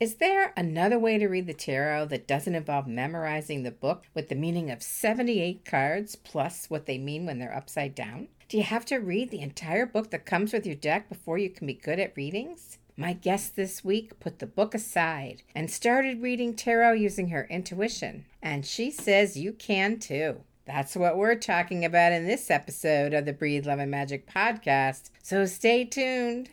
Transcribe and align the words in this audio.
Is 0.00 0.16
there 0.16 0.52
another 0.56 0.96
way 0.96 1.18
to 1.18 1.26
read 1.26 1.48
the 1.48 1.52
tarot 1.52 2.06
that 2.06 2.28
doesn't 2.28 2.54
involve 2.54 2.86
memorizing 2.86 3.64
the 3.64 3.72
book 3.72 4.04
with 4.14 4.28
the 4.28 4.36
meaning 4.36 4.70
of 4.70 4.80
78 4.80 5.64
cards 5.64 6.14
plus 6.14 6.70
what 6.70 6.86
they 6.86 6.98
mean 6.98 7.26
when 7.26 7.40
they're 7.40 7.56
upside 7.56 7.96
down? 7.96 8.28
Do 8.48 8.56
you 8.56 8.62
have 8.62 8.84
to 8.86 8.98
read 8.98 9.30
the 9.30 9.40
entire 9.40 9.86
book 9.86 10.10
that 10.10 10.24
comes 10.24 10.52
with 10.52 10.64
your 10.64 10.76
deck 10.76 11.08
before 11.08 11.36
you 11.36 11.50
can 11.50 11.66
be 11.66 11.74
good 11.74 11.98
at 11.98 12.16
readings? 12.16 12.78
My 12.96 13.12
guest 13.12 13.56
this 13.56 13.84
week 13.84 14.20
put 14.20 14.38
the 14.38 14.46
book 14.46 14.72
aside 14.72 15.42
and 15.52 15.68
started 15.68 16.22
reading 16.22 16.54
tarot 16.54 16.92
using 16.92 17.30
her 17.30 17.48
intuition, 17.50 18.24
and 18.40 18.64
she 18.64 18.92
says 18.92 19.36
you 19.36 19.52
can 19.52 19.98
too. 19.98 20.42
That's 20.64 20.94
what 20.94 21.16
we're 21.16 21.34
talking 21.34 21.84
about 21.84 22.12
in 22.12 22.24
this 22.24 22.52
episode 22.52 23.14
of 23.14 23.24
the 23.24 23.32
Breathe 23.32 23.66
Love 23.66 23.80
and 23.80 23.90
Magic 23.90 24.32
podcast. 24.32 25.10
So 25.24 25.44
stay 25.44 25.84
tuned. 25.84 26.50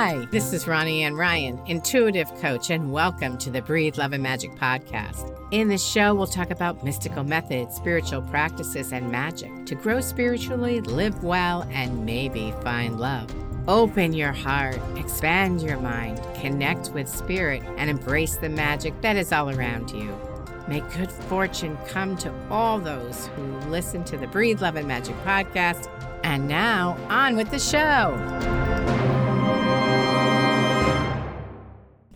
Hi, 0.00 0.26
this 0.30 0.52
is 0.52 0.68
Ronnie 0.68 1.02
Ann 1.02 1.16
Ryan, 1.16 1.60
intuitive 1.66 2.32
coach, 2.36 2.70
and 2.70 2.92
welcome 2.92 3.36
to 3.38 3.50
the 3.50 3.60
Breathe 3.60 3.98
Love 3.98 4.12
and 4.12 4.22
Magic 4.22 4.52
podcast. 4.52 5.36
In 5.50 5.66
this 5.66 5.84
show, 5.84 6.14
we'll 6.14 6.28
talk 6.28 6.52
about 6.52 6.84
mystical 6.84 7.24
methods, 7.24 7.74
spiritual 7.74 8.22
practices, 8.22 8.92
and 8.92 9.10
magic 9.10 9.66
to 9.66 9.74
grow 9.74 10.00
spiritually, 10.00 10.80
live 10.82 11.24
well, 11.24 11.68
and 11.72 12.06
maybe 12.06 12.54
find 12.62 13.00
love. 13.00 13.28
Open 13.66 14.12
your 14.12 14.30
heart, 14.30 14.78
expand 14.94 15.62
your 15.62 15.80
mind, 15.80 16.20
connect 16.36 16.90
with 16.90 17.08
spirit, 17.08 17.64
and 17.76 17.90
embrace 17.90 18.36
the 18.36 18.48
magic 18.48 18.94
that 19.00 19.16
is 19.16 19.32
all 19.32 19.50
around 19.50 19.90
you. 19.90 20.16
May 20.68 20.78
good 20.96 21.10
fortune 21.10 21.76
come 21.88 22.16
to 22.18 22.32
all 22.50 22.78
those 22.78 23.26
who 23.34 23.42
listen 23.68 24.04
to 24.04 24.16
the 24.16 24.28
Breathe 24.28 24.62
Love 24.62 24.76
and 24.76 24.86
Magic 24.86 25.16
podcast. 25.24 25.90
And 26.22 26.46
now, 26.46 26.96
on 27.08 27.36
with 27.36 27.50
the 27.50 27.58
show. 27.58 28.57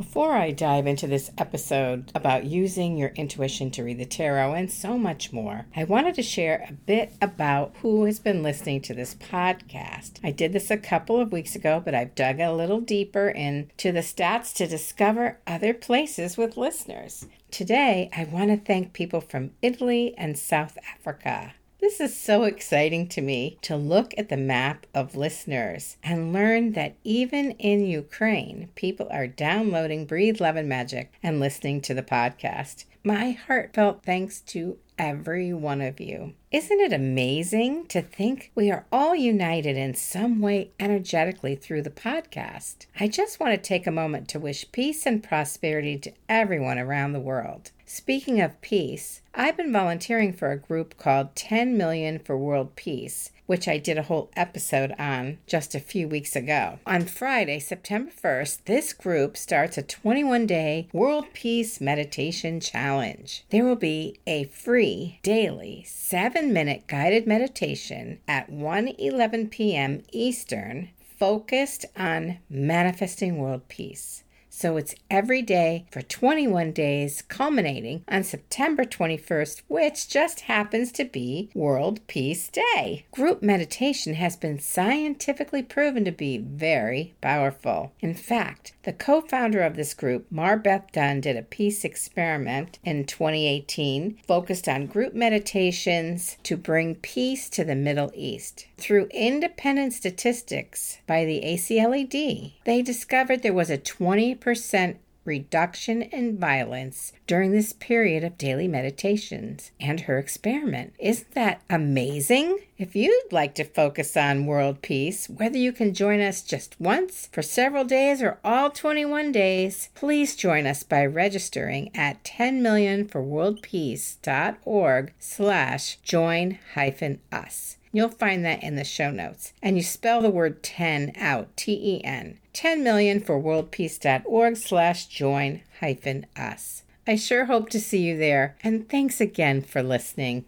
Before 0.02 0.32
I 0.32 0.50
dive 0.50 0.88
into 0.88 1.06
this 1.06 1.30
episode 1.38 2.10
about 2.12 2.44
using 2.44 2.98
your 2.98 3.10
intuition 3.10 3.70
to 3.70 3.84
read 3.84 3.98
the 3.98 4.04
tarot 4.04 4.52
and 4.52 4.68
so 4.68 4.98
much 4.98 5.32
more, 5.32 5.66
I 5.76 5.84
wanted 5.84 6.16
to 6.16 6.24
share 6.24 6.66
a 6.68 6.72
bit 6.72 7.12
about 7.22 7.76
who 7.82 8.04
has 8.06 8.18
been 8.18 8.42
listening 8.42 8.80
to 8.82 8.94
this 8.94 9.14
podcast. 9.14 10.18
I 10.24 10.32
did 10.32 10.52
this 10.52 10.72
a 10.72 10.76
couple 10.76 11.20
of 11.20 11.30
weeks 11.30 11.54
ago, 11.54 11.80
but 11.82 11.94
I've 11.94 12.16
dug 12.16 12.40
a 12.40 12.52
little 12.52 12.80
deeper 12.80 13.28
into 13.28 13.92
the 13.92 14.00
stats 14.00 14.52
to 14.56 14.66
discover 14.66 15.38
other 15.46 15.72
places 15.72 16.36
with 16.36 16.56
listeners. 16.56 17.28
Today, 17.52 18.10
I 18.14 18.24
want 18.24 18.50
to 18.50 18.56
thank 18.56 18.94
people 18.94 19.20
from 19.20 19.52
Italy 19.62 20.16
and 20.18 20.36
South 20.36 20.76
Africa. 20.92 21.54
This 21.82 22.00
is 22.00 22.16
so 22.16 22.44
exciting 22.44 23.08
to 23.08 23.20
me 23.20 23.58
to 23.62 23.74
look 23.74 24.14
at 24.16 24.28
the 24.28 24.36
map 24.36 24.86
of 24.94 25.16
listeners 25.16 25.96
and 26.00 26.32
learn 26.32 26.74
that 26.74 26.94
even 27.02 27.50
in 27.58 27.84
Ukraine, 27.84 28.68
people 28.76 29.08
are 29.10 29.26
downloading 29.26 30.06
Breathe 30.06 30.40
Love 30.40 30.54
and 30.54 30.68
Magic 30.68 31.12
and 31.24 31.40
listening 31.40 31.80
to 31.80 31.92
the 31.92 32.04
podcast. 32.04 32.84
My 33.02 33.32
heartfelt 33.32 34.04
thanks 34.04 34.40
to 34.42 34.78
every 34.96 35.52
one 35.52 35.80
of 35.80 35.98
you. 35.98 36.34
Isn't 36.52 36.78
it 36.78 36.92
amazing 36.92 37.86
to 37.88 38.00
think 38.00 38.52
we 38.54 38.70
are 38.70 38.86
all 38.92 39.16
united 39.16 39.76
in 39.76 39.94
some 39.94 40.40
way 40.40 40.70
energetically 40.78 41.56
through 41.56 41.82
the 41.82 41.90
podcast? 41.90 42.86
I 43.00 43.08
just 43.08 43.40
want 43.40 43.54
to 43.54 43.58
take 43.58 43.88
a 43.88 43.90
moment 43.90 44.28
to 44.28 44.38
wish 44.38 44.70
peace 44.70 45.04
and 45.04 45.20
prosperity 45.20 45.98
to 45.98 46.12
everyone 46.28 46.78
around 46.78 47.12
the 47.12 47.18
world. 47.18 47.72
Speaking 47.94 48.40
of 48.40 48.58
peace, 48.62 49.20
I've 49.34 49.58
been 49.58 49.70
volunteering 49.70 50.32
for 50.32 50.50
a 50.50 50.58
group 50.58 50.96
called 50.96 51.36
10 51.36 51.76
Million 51.76 52.18
for 52.20 52.38
World 52.38 52.74
Peace, 52.74 53.30
which 53.44 53.68
I 53.68 53.76
did 53.76 53.98
a 53.98 54.04
whole 54.04 54.30
episode 54.34 54.94
on 54.98 55.36
just 55.46 55.74
a 55.74 55.78
few 55.78 56.08
weeks 56.08 56.34
ago. 56.34 56.78
On 56.86 57.04
Friday, 57.04 57.58
September 57.58 58.10
1st, 58.10 58.64
this 58.64 58.94
group 58.94 59.36
starts 59.36 59.76
a 59.76 59.82
21 59.82 60.46
day 60.46 60.88
World 60.94 61.26
Peace 61.34 61.82
Meditation 61.82 62.60
Challenge. 62.60 63.44
There 63.50 63.62
will 63.62 63.76
be 63.76 64.18
a 64.26 64.44
free 64.44 65.18
daily 65.22 65.84
seven 65.86 66.50
minute 66.50 66.86
guided 66.86 67.26
meditation 67.26 68.20
at 68.26 68.48
1 68.48 68.88
11 68.88 69.50
p.m. 69.50 70.02
Eastern 70.12 70.88
focused 71.18 71.84
on 71.94 72.38
manifesting 72.48 73.36
world 73.36 73.68
peace. 73.68 74.24
So 74.54 74.76
it's 74.76 74.94
every 75.10 75.40
day 75.40 75.86
for 75.90 76.02
21 76.02 76.72
days, 76.72 77.22
culminating 77.22 78.04
on 78.06 78.22
September 78.22 78.84
21st, 78.84 79.62
which 79.66 80.10
just 80.10 80.40
happens 80.40 80.92
to 80.92 81.06
be 81.06 81.48
World 81.54 82.06
Peace 82.06 82.50
Day. 82.50 83.06
Group 83.12 83.42
meditation 83.42 84.12
has 84.12 84.36
been 84.36 84.58
scientifically 84.58 85.62
proven 85.62 86.04
to 86.04 86.12
be 86.12 86.36
very 86.36 87.14
powerful. 87.22 87.92
In 88.00 88.12
fact, 88.12 88.74
the 88.82 88.92
co 88.92 89.22
founder 89.22 89.62
of 89.62 89.74
this 89.74 89.94
group, 89.94 90.26
MarBeth 90.30 90.92
Dunn, 90.92 91.22
did 91.22 91.38
a 91.38 91.42
peace 91.42 91.82
experiment 91.82 92.78
in 92.84 93.06
2018 93.06 94.18
focused 94.28 94.68
on 94.68 94.86
group 94.86 95.14
meditations 95.14 96.36
to 96.42 96.58
bring 96.58 96.96
peace 96.96 97.48
to 97.48 97.64
the 97.64 97.74
Middle 97.74 98.12
East. 98.14 98.66
Through 98.82 99.08
independent 99.12 99.92
statistics 99.92 100.98
by 101.06 101.24
the 101.24 101.44
ACLED, 101.44 102.54
they 102.64 102.82
discovered 102.82 103.42
there 103.42 103.52
was 103.52 103.70
a 103.70 103.78
20 103.78 104.34
percent 104.34 104.96
reduction 105.24 106.02
in 106.02 106.36
violence 106.36 107.12
during 107.28 107.52
this 107.52 107.72
period 107.72 108.24
of 108.24 108.36
daily 108.36 108.66
meditations 108.66 109.70
and 109.78 110.00
her 110.00 110.18
experiment. 110.18 110.94
Isn't 110.98 111.30
that 111.34 111.62
amazing? 111.70 112.58
If 112.76 112.96
you'd 112.96 113.30
like 113.30 113.54
to 113.54 113.62
focus 113.62 114.16
on 114.16 114.46
world 114.46 114.82
peace, 114.82 115.30
whether 115.30 115.58
you 115.58 115.70
can 115.70 115.94
join 115.94 116.20
us 116.20 116.42
just 116.42 116.74
once 116.80 117.28
for 117.30 117.40
several 117.40 117.84
days 117.84 118.20
or 118.20 118.40
all 118.42 118.68
21 118.68 119.30
days, 119.30 119.90
please 119.94 120.34
join 120.34 120.66
us 120.66 120.82
by 120.82 121.06
registering 121.06 121.92
at 121.94 122.24
10millionforworldpeace.org 122.24 125.12
slash 125.20 125.98
join 126.02 126.58
hyphen 126.74 127.20
us. 127.30 127.76
You'll 127.92 128.08
find 128.08 128.42
that 128.44 128.62
in 128.62 128.76
the 128.76 128.84
show 128.84 129.10
notes. 129.10 129.52
And 129.62 129.76
you 129.76 129.82
spell 129.82 130.22
the 130.22 130.30
word 130.30 130.62
10 130.62 131.12
out, 131.16 131.54
T-E-N. 131.56 132.38
10 132.54 132.82
million 132.82 133.20
for 133.20 133.40
worldpeace.org 133.40 134.56
slash 134.56 135.06
join 135.06 135.60
hyphen 135.80 136.26
us. 136.34 136.84
I 137.06 137.16
sure 137.16 137.44
hope 137.44 137.68
to 137.70 137.80
see 137.80 137.98
you 137.98 138.16
there. 138.16 138.56
And 138.64 138.88
thanks 138.88 139.20
again 139.20 139.60
for 139.60 139.82
listening. 139.82 140.46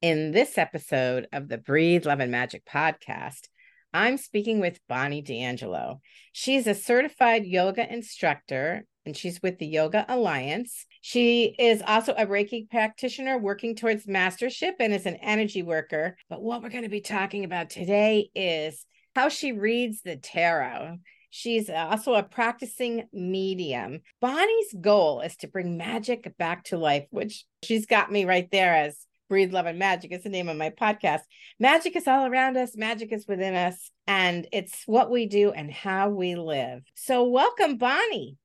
In 0.00 0.30
this 0.30 0.56
episode 0.56 1.26
of 1.32 1.48
the 1.48 1.58
Breathe 1.58 2.06
Love 2.06 2.20
and 2.20 2.32
Magic 2.32 2.64
podcast, 2.64 3.48
I'm 3.92 4.16
speaking 4.16 4.60
with 4.60 4.80
Bonnie 4.88 5.22
D'Angelo. 5.22 6.00
She's 6.32 6.66
a 6.66 6.74
certified 6.74 7.44
yoga 7.44 7.90
instructor 7.92 8.86
and 9.08 9.16
she's 9.16 9.40
with 9.42 9.58
the 9.58 9.66
Yoga 9.66 10.04
Alliance. 10.06 10.84
She 11.00 11.56
is 11.58 11.82
also 11.86 12.12
a 12.12 12.26
Reiki 12.26 12.68
practitioner 12.68 13.38
working 13.38 13.74
towards 13.74 14.06
mastership 14.06 14.74
and 14.80 14.92
is 14.92 15.06
an 15.06 15.16
energy 15.16 15.62
worker. 15.62 16.18
But 16.28 16.42
what 16.42 16.62
we're 16.62 16.68
going 16.68 16.84
to 16.84 16.90
be 16.90 17.00
talking 17.00 17.44
about 17.44 17.70
today 17.70 18.28
is 18.34 18.84
how 19.16 19.30
she 19.30 19.52
reads 19.52 20.02
the 20.02 20.16
tarot. 20.16 20.98
She's 21.30 21.70
also 21.70 22.14
a 22.14 22.22
practicing 22.22 23.08
medium. 23.14 24.00
Bonnie's 24.20 24.74
goal 24.78 25.22
is 25.22 25.36
to 25.38 25.48
bring 25.48 25.78
magic 25.78 26.30
back 26.36 26.64
to 26.64 26.76
life, 26.76 27.06
which 27.10 27.46
she's 27.64 27.86
got 27.86 28.12
me 28.12 28.26
right 28.26 28.50
there 28.50 28.74
as 28.74 29.06
Breathe 29.30 29.52
Love 29.52 29.66
and 29.66 29.78
Magic 29.78 30.12
is 30.12 30.22
the 30.22 30.28
name 30.28 30.48
of 30.48 30.56
my 30.56 30.70
podcast. 30.70 31.20
Magic 31.58 31.96
is 31.96 32.06
all 32.06 32.26
around 32.26 32.56
us, 32.56 32.76
magic 32.76 33.12
is 33.12 33.26
within 33.26 33.54
us, 33.54 33.90
and 34.06 34.46
it's 34.52 34.82
what 34.86 35.10
we 35.10 35.26
do 35.26 35.50
and 35.50 35.70
how 35.70 36.10
we 36.10 36.34
live. 36.34 36.82
So, 36.94 37.24
welcome, 37.24 37.76
Bonnie. 37.76 38.36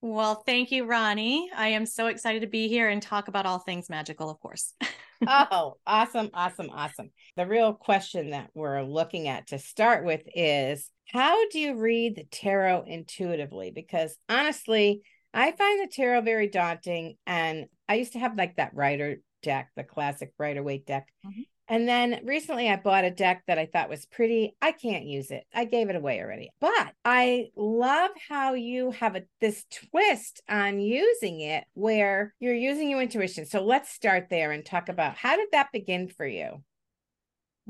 Well, 0.00 0.42
thank 0.46 0.70
you, 0.70 0.84
Ronnie. 0.84 1.50
I 1.56 1.68
am 1.68 1.84
so 1.84 2.06
excited 2.06 2.42
to 2.42 2.46
be 2.46 2.68
here 2.68 2.88
and 2.88 3.02
talk 3.02 3.26
about 3.26 3.46
all 3.46 3.58
things 3.58 3.90
magical, 3.90 4.30
of 4.30 4.38
course. 4.38 4.74
oh, 5.26 5.74
awesome, 5.86 6.30
awesome, 6.32 6.70
awesome. 6.70 7.10
The 7.36 7.46
real 7.46 7.74
question 7.74 8.30
that 8.30 8.50
we're 8.54 8.82
looking 8.82 9.26
at 9.26 9.48
to 9.48 9.58
start 9.58 10.04
with 10.04 10.22
is 10.34 10.90
how 11.08 11.48
do 11.48 11.58
you 11.58 11.76
read 11.76 12.14
the 12.14 12.26
tarot 12.30 12.84
intuitively? 12.86 13.72
Because 13.74 14.16
honestly, 14.28 15.02
I 15.34 15.50
find 15.52 15.80
the 15.80 15.92
tarot 15.92 16.20
very 16.20 16.48
daunting. 16.48 17.16
And 17.26 17.66
I 17.88 17.94
used 17.94 18.12
to 18.12 18.20
have 18.20 18.36
like 18.36 18.56
that 18.56 18.74
Rider 18.74 19.16
deck, 19.42 19.70
the 19.76 19.84
classic 19.84 20.32
Rider 20.38 20.62
Waite 20.62 20.86
deck. 20.86 21.08
Mm-hmm. 21.26 21.42
And 21.68 21.86
then 21.86 22.20
recently 22.24 22.70
I 22.70 22.76
bought 22.76 23.04
a 23.04 23.10
deck 23.10 23.42
that 23.46 23.58
I 23.58 23.66
thought 23.66 23.90
was 23.90 24.06
pretty. 24.06 24.56
I 24.62 24.72
can't 24.72 25.04
use 25.04 25.30
it. 25.30 25.44
I 25.54 25.66
gave 25.66 25.90
it 25.90 25.96
away 25.96 26.20
already. 26.20 26.50
But 26.60 26.94
I 27.04 27.48
love 27.56 28.10
how 28.28 28.54
you 28.54 28.90
have 28.92 29.16
a 29.16 29.22
this 29.40 29.66
twist 29.70 30.42
on 30.48 30.80
using 30.80 31.40
it 31.40 31.64
where 31.74 32.34
you're 32.40 32.54
using 32.54 32.90
your 32.90 33.02
intuition. 33.02 33.44
So 33.44 33.62
let's 33.62 33.90
start 33.90 34.28
there 34.30 34.52
and 34.52 34.64
talk 34.64 34.88
about 34.88 35.16
how 35.16 35.36
did 35.36 35.48
that 35.52 35.72
begin 35.72 36.08
for 36.08 36.26
you? 36.26 36.62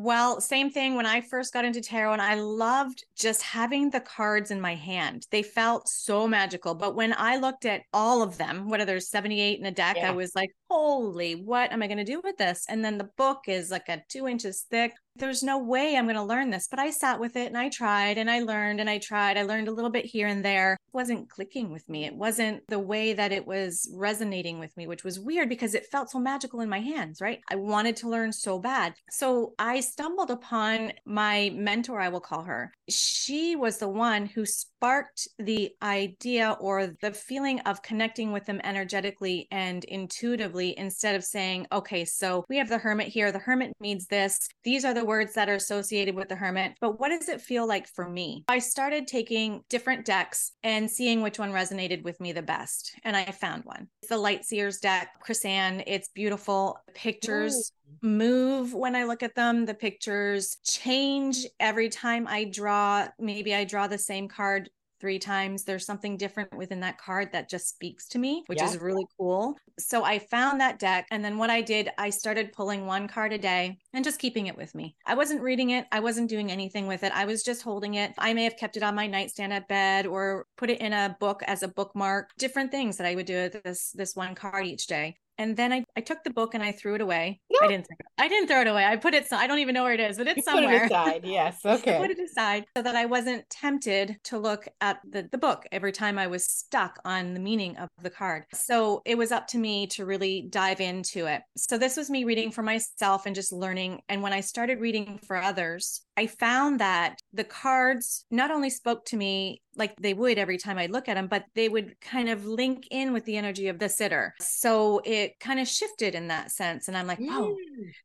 Well, 0.01 0.41
same 0.41 0.71
thing 0.71 0.95
when 0.95 1.07
I 1.07 1.21
first 1.21 1.53
got 1.53 1.65
into 1.65 1.81
tarot, 1.81 2.13
and 2.13 2.23
I 2.23 2.35
loved 2.35 3.05
just 3.17 3.43
having 3.43 3.91
the 3.91 3.99
cards 3.99 4.53
in 4.53 4.61
my 4.61 4.77
hand. 4.77 5.27
They 5.33 5.43
felt 5.43 5.89
so 5.89 6.29
magical. 6.29 6.77
But 6.77 6.95
when 6.95 7.13
I 7.19 7.37
looked 7.39 7.65
at 7.65 7.83
all 7.93 8.23
of 8.23 8.39
them, 8.39 8.69
whether 8.69 8.85
there's 8.85 9.11
78 9.11 9.59
in 9.59 9.67
a 9.67 9.73
deck, 9.73 9.97
yeah. 9.97 10.09
I 10.09 10.13
was 10.13 10.37
like, 10.37 10.51
holy, 10.71 11.35
what 11.35 11.73
am 11.73 11.83
I 11.83 11.89
going 11.89 11.99
to 11.99 12.05
do 12.05 12.21
with 12.23 12.37
this? 12.37 12.65
And 12.69 12.85
then 12.85 12.97
the 12.97 13.11
book 13.17 13.47
is 13.49 13.73
like 13.73 13.89
a 13.89 14.01
two 14.09 14.29
inches 14.29 14.65
thick. 14.71 14.93
There's 15.19 15.43
no 15.43 15.59
way 15.59 15.97
I'm 15.97 16.05
going 16.07 16.17
to 16.17 16.23
learn 16.23 16.51
this. 16.51 16.69
But 16.69 16.79
I 16.79 16.91
sat 16.91 17.21
with 17.21 17.37
it 17.37 17.49
and 17.49 17.59
I 17.59 17.69
tried 17.69 18.19
and 18.19 18.31
I 18.31 18.41
learned 18.41 18.81
and 18.81 18.89
I 18.89 18.99
tried. 18.99 19.37
I 19.37 19.43
learned 19.43 19.69
a 19.69 19.73
little 19.73 19.91
bit 19.91 20.05
here 20.05 20.27
and 20.27 20.45
there. 20.45 20.75
It 20.75 20.95
wasn't 20.95 21.29
clicking 21.29 21.71
with 21.71 21.89
me. 21.89 22.05
It 22.05 22.15
wasn't 22.15 22.63
the 22.69 22.79
way 22.79 23.13
that 23.13 23.33
it 23.33 23.47
was 23.47 23.91
resonating 23.95 24.59
with 24.59 24.77
me, 24.77 24.87
which 24.87 25.05
was 25.05 25.21
weird 25.21 25.49
because 25.49 25.75
it 25.75 25.87
felt 25.87 26.11
so 26.11 26.19
magical 26.19 26.61
in 26.61 26.69
my 26.69 26.81
hands, 26.81 27.21
right? 27.21 27.41
I 27.51 27.57
wanted 27.57 27.97
to 27.97 28.09
learn 28.09 28.33
so 28.33 28.59
bad. 28.59 28.95
So 29.11 29.55
I 29.59 29.81
stumbled 29.81 30.31
upon 30.31 30.93
my 31.05 31.51
mentor, 31.55 32.01
I 32.01 32.09
will 32.09 32.21
call 32.21 32.43
her. 32.43 32.73
She 32.89 33.57
was 33.57 33.79
the 33.79 33.89
one 33.89 34.27
who 34.27 34.47
sparked 34.47 35.29
the 35.39 35.71
idea 35.83 36.57
or 36.61 36.95
the 37.01 37.13
feeling 37.13 37.61
of 37.61 37.83
connecting 37.83 38.33
with 38.33 38.47
them 38.47 38.61
energetically 38.65 39.49
and 39.51 39.85
intuitively 39.85 40.79
instead 40.79 41.15
of 41.15 41.25
saying, 41.25 41.67
okay, 41.73 42.05
so 42.05 42.45
we 42.49 42.57
have 42.59 42.69
the 42.69 42.79
hermit 42.79 43.09
here. 43.09 43.33
The 43.33 43.39
hermit 43.39 43.73
means 43.81 44.07
this. 44.07 44.39
These 44.65 44.85
are 44.85 44.95
the 44.95 45.05
words 45.09 45.35
that 45.35 45.49
are 45.49 45.55
associated 45.55 46.15
with 46.15 46.29
the 46.29 46.37
hermit. 46.37 46.75
But 46.81 47.01
what 47.01 47.09
does 47.09 47.29
it 47.29 47.41
feel 47.41 47.67
like 47.67 47.89
for 47.89 48.09
me? 48.09 48.45
I 48.49 48.61
started 48.61 49.09
taking 49.09 49.65
different 49.69 50.05
decks 50.05 50.53
and 50.63 50.89
seeing 50.89 51.23
which 51.23 51.39
one 51.39 51.51
resonated 51.51 52.05
with 52.05 52.21
me 52.21 52.31
the 52.33 52.43
best. 52.43 52.95
And 53.03 53.17
I 53.17 53.25
found 53.25 53.65
one. 53.65 53.89
It's 54.03 54.11
the 54.11 54.19
Light 54.19 54.45
Seers 54.45 54.79
deck, 54.79 55.15
Chris-Anne. 55.21 55.83
It's 55.87 56.09
beautiful. 56.09 56.79
Pictures 56.95 57.73
Ooh. 58.05 58.09
move 58.09 58.75
when 58.75 58.95
I 58.95 59.05
look 59.05 59.23
at 59.23 59.35
them. 59.35 59.65
The 59.65 59.75
pictures 59.75 60.59
change 60.63 61.47
every 61.59 61.89
time 61.89 62.29
I 62.29 62.45
draw. 62.45 63.09
Maybe 63.19 63.55
I 63.55 63.65
draw 63.65 63.89
the 63.89 63.99
same 63.99 64.29
card 64.29 64.71
three 65.01 65.19
times. 65.19 65.65
There's 65.65 65.87
something 65.87 66.17
different 66.17 66.57
within 66.57 66.81
that 66.81 66.99
card 66.99 67.33
that 67.33 67.49
just 67.49 67.69
speaks 67.69 68.09
to 68.09 68.19
me, 68.19 68.45
which 68.47 68.59
yeah. 68.59 68.69
is 68.69 68.79
really 68.79 69.07
cool. 69.19 69.57
So 69.79 70.05
I 70.05 70.19
found 70.19 70.61
that 70.61 70.79
deck. 70.79 71.07
And 71.11 71.25
then 71.25 71.39
what 71.39 71.51
I 71.51 71.61
did, 71.61 71.91
I 71.99 72.11
started 72.11 72.53
pulling 72.53 72.87
one 72.87 73.09
card 73.09 73.33
a 73.33 73.39
day 73.39 73.79
and 73.93 74.05
just 74.05 74.19
keeping 74.19 74.47
it 74.47 74.57
with 74.57 74.75
me. 74.75 74.97
I 75.07 75.15
wasn't 75.15 75.43
reading 75.43 75.71
it, 75.71 75.87
I 75.93 76.01
wasn't 76.01 76.31
doing 76.31 76.51
anything 76.51 76.87
with 76.87 77.03
it. 77.05 77.13
I 77.15 77.25
was 77.25 77.43
just 77.43 77.63
holding 77.63 77.95
it. 77.95 78.13
I 78.19 78.35
may 78.35 78.45
have 78.45 78.57
kept 78.57 78.77
it 78.77 78.83
on 78.83 78.95
my 78.95 79.07
nightstand 79.07 79.53
at 79.53 79.69
bed 79.69 80.07
or 80.07 80.47
put 80.57 80.71
it 80.71 80.81
in 80.81 80.93
a 80.93 81.17
book 81.21 81.43
as 81.47 81.63
a 81.63 81.69
bookmark, 81.69 82.31
different 82.39 82.71
things 82.71 82.97
that 82.97 83.07
I 83.07 83.15
would 83.15 83.27
do 83.27 83.43
with 83.43 83.63
this 83.63 83.93
this 83.93 84.17
one 84.17 84.35
card 84.35 84.67
each 84.67 84.87
day 84.87 85.17
and 85.39 85.57
then 85.57 85.73
I, 85.73 85.85
I 85.97 86.01
took 86.01 86.25
the 86.25 86.31
book 86.31 86.55
and 86.55 86.63
I 86.63 86.73
threw 86.73 86.95
it 86.95 87.01
away. 87.01 87.41
No. 87.51 87.59
I 87.67 87.69
didn't 87.69 87.87
throw 87.87 87.97
it, 87.99 88.07
I 88.19 88.29
didn't 88.29 88.49
throw 88.49 88.61
it 88.61 88.67
away. 88.67 88.85
I 88.85 88.97
put 88.97 89.15
it 89.15 89.29
so 89.29 89.37
I 89.37 89.47
don't 89.47 89.61
even 89.61 89.75
know 89.75 89.85
where 89.85 89.95
it 89.95 90.01
is, 90.01 90.19
but 90.19 90.27
it's 90.27 90.39
you 90.39 90.43
somewhere. 90.43 90.81
Put 90.81 90.83
it 90.83 90.87
aside. 90.87 91.25
Yes. 91.25 91.61
Okay. 91.79 91.97
I 91.97 92.01
put 92.01 92.11
it 92.11 92.19
aside 92.19 92.65
so 92.77 92.83
that 92.83 92.97
I 92.97 93.05
wasn't 93.05 93.49
tempted 93.51 94.17
to 94.25 94.39
look 94.39 94.67
at 94.81 94.99
the, 95.09 95.29
the 95.31 95.39
book 95.39 95.65
every 95.71 95.93
time 95.93 96.19
I 96.19 96.27
was 96.27 96.45
stuck 96.45 96.99
on 97.05 97.35
the 97.35 97.41
meaning 97.41 97.77
of 97.77 97.89
the 98.03 98.11
card. 98.11 98.47
So 98.53 99.03
it 99.05 99.17
was 99.17 99.31
up 99.31 99.47
to 99.49 99.59
me 99.59 99.87
to 99.89 100.05
really 100.05 100.43
dive 100.51 100.81
into 100.81 101.27
it. 101.27 101.43
So 101.57 101.79
this 101.79 101.97
was 101.97 102.11
me 102.11 102.25
reading 102.25 102.51
for 102.51 102.63
myself 102.63 103.27
and 103.27 103.35
just 103.35 103.53
learning. 103.53 104.01
And 104.09 104.23
when 104.23 104.33
I 104.33 104.41
started 104.41 104.81
reading 104.81 105.21
for 105.25 105.37
others, 105.37 106.01
I 106.19 106.27
found 106.27 106.81
that 106.81 107.21
the 107.33 107.45
cards 107.45 108.27
not 108.29 108.51
only 108.51 108.71
spoke 108.71 109.05
to 109.07 109.17
me 109.17 109.63
like 109.77 109.95
they 110.01 110.15
would 110.15 110.37
every 110.37 110.59
time 110.59 110.77
I 110.77 110.87
look 110.87 111.09
at 111.09 111.15
them, 111.15 111.29
but 111.29 111.45
they 111.55 111.69
would 111.69 111.95
kind 112.01 112.29
of 112.29 112.45
link 112.45 112.89
in 112.91 113.13
with 113.13 113.25
the 113.25 113.37
energy 113.37 113.69
of 113.69 113.79
the 113.79 113.89
sitter. 113.89 114.35
So 114.41 115.01
it 115.05 115.39
kind 115.39 115.61
of 115.61 115.69
shifted 115.69 116.17
in 116.17 116.27
that 116.27 116.51
sense. 116.51 116.89
And 116.89 116.97
I'm 116.97 117.07
like, 117.07 117.21
oh, 117.23 117.57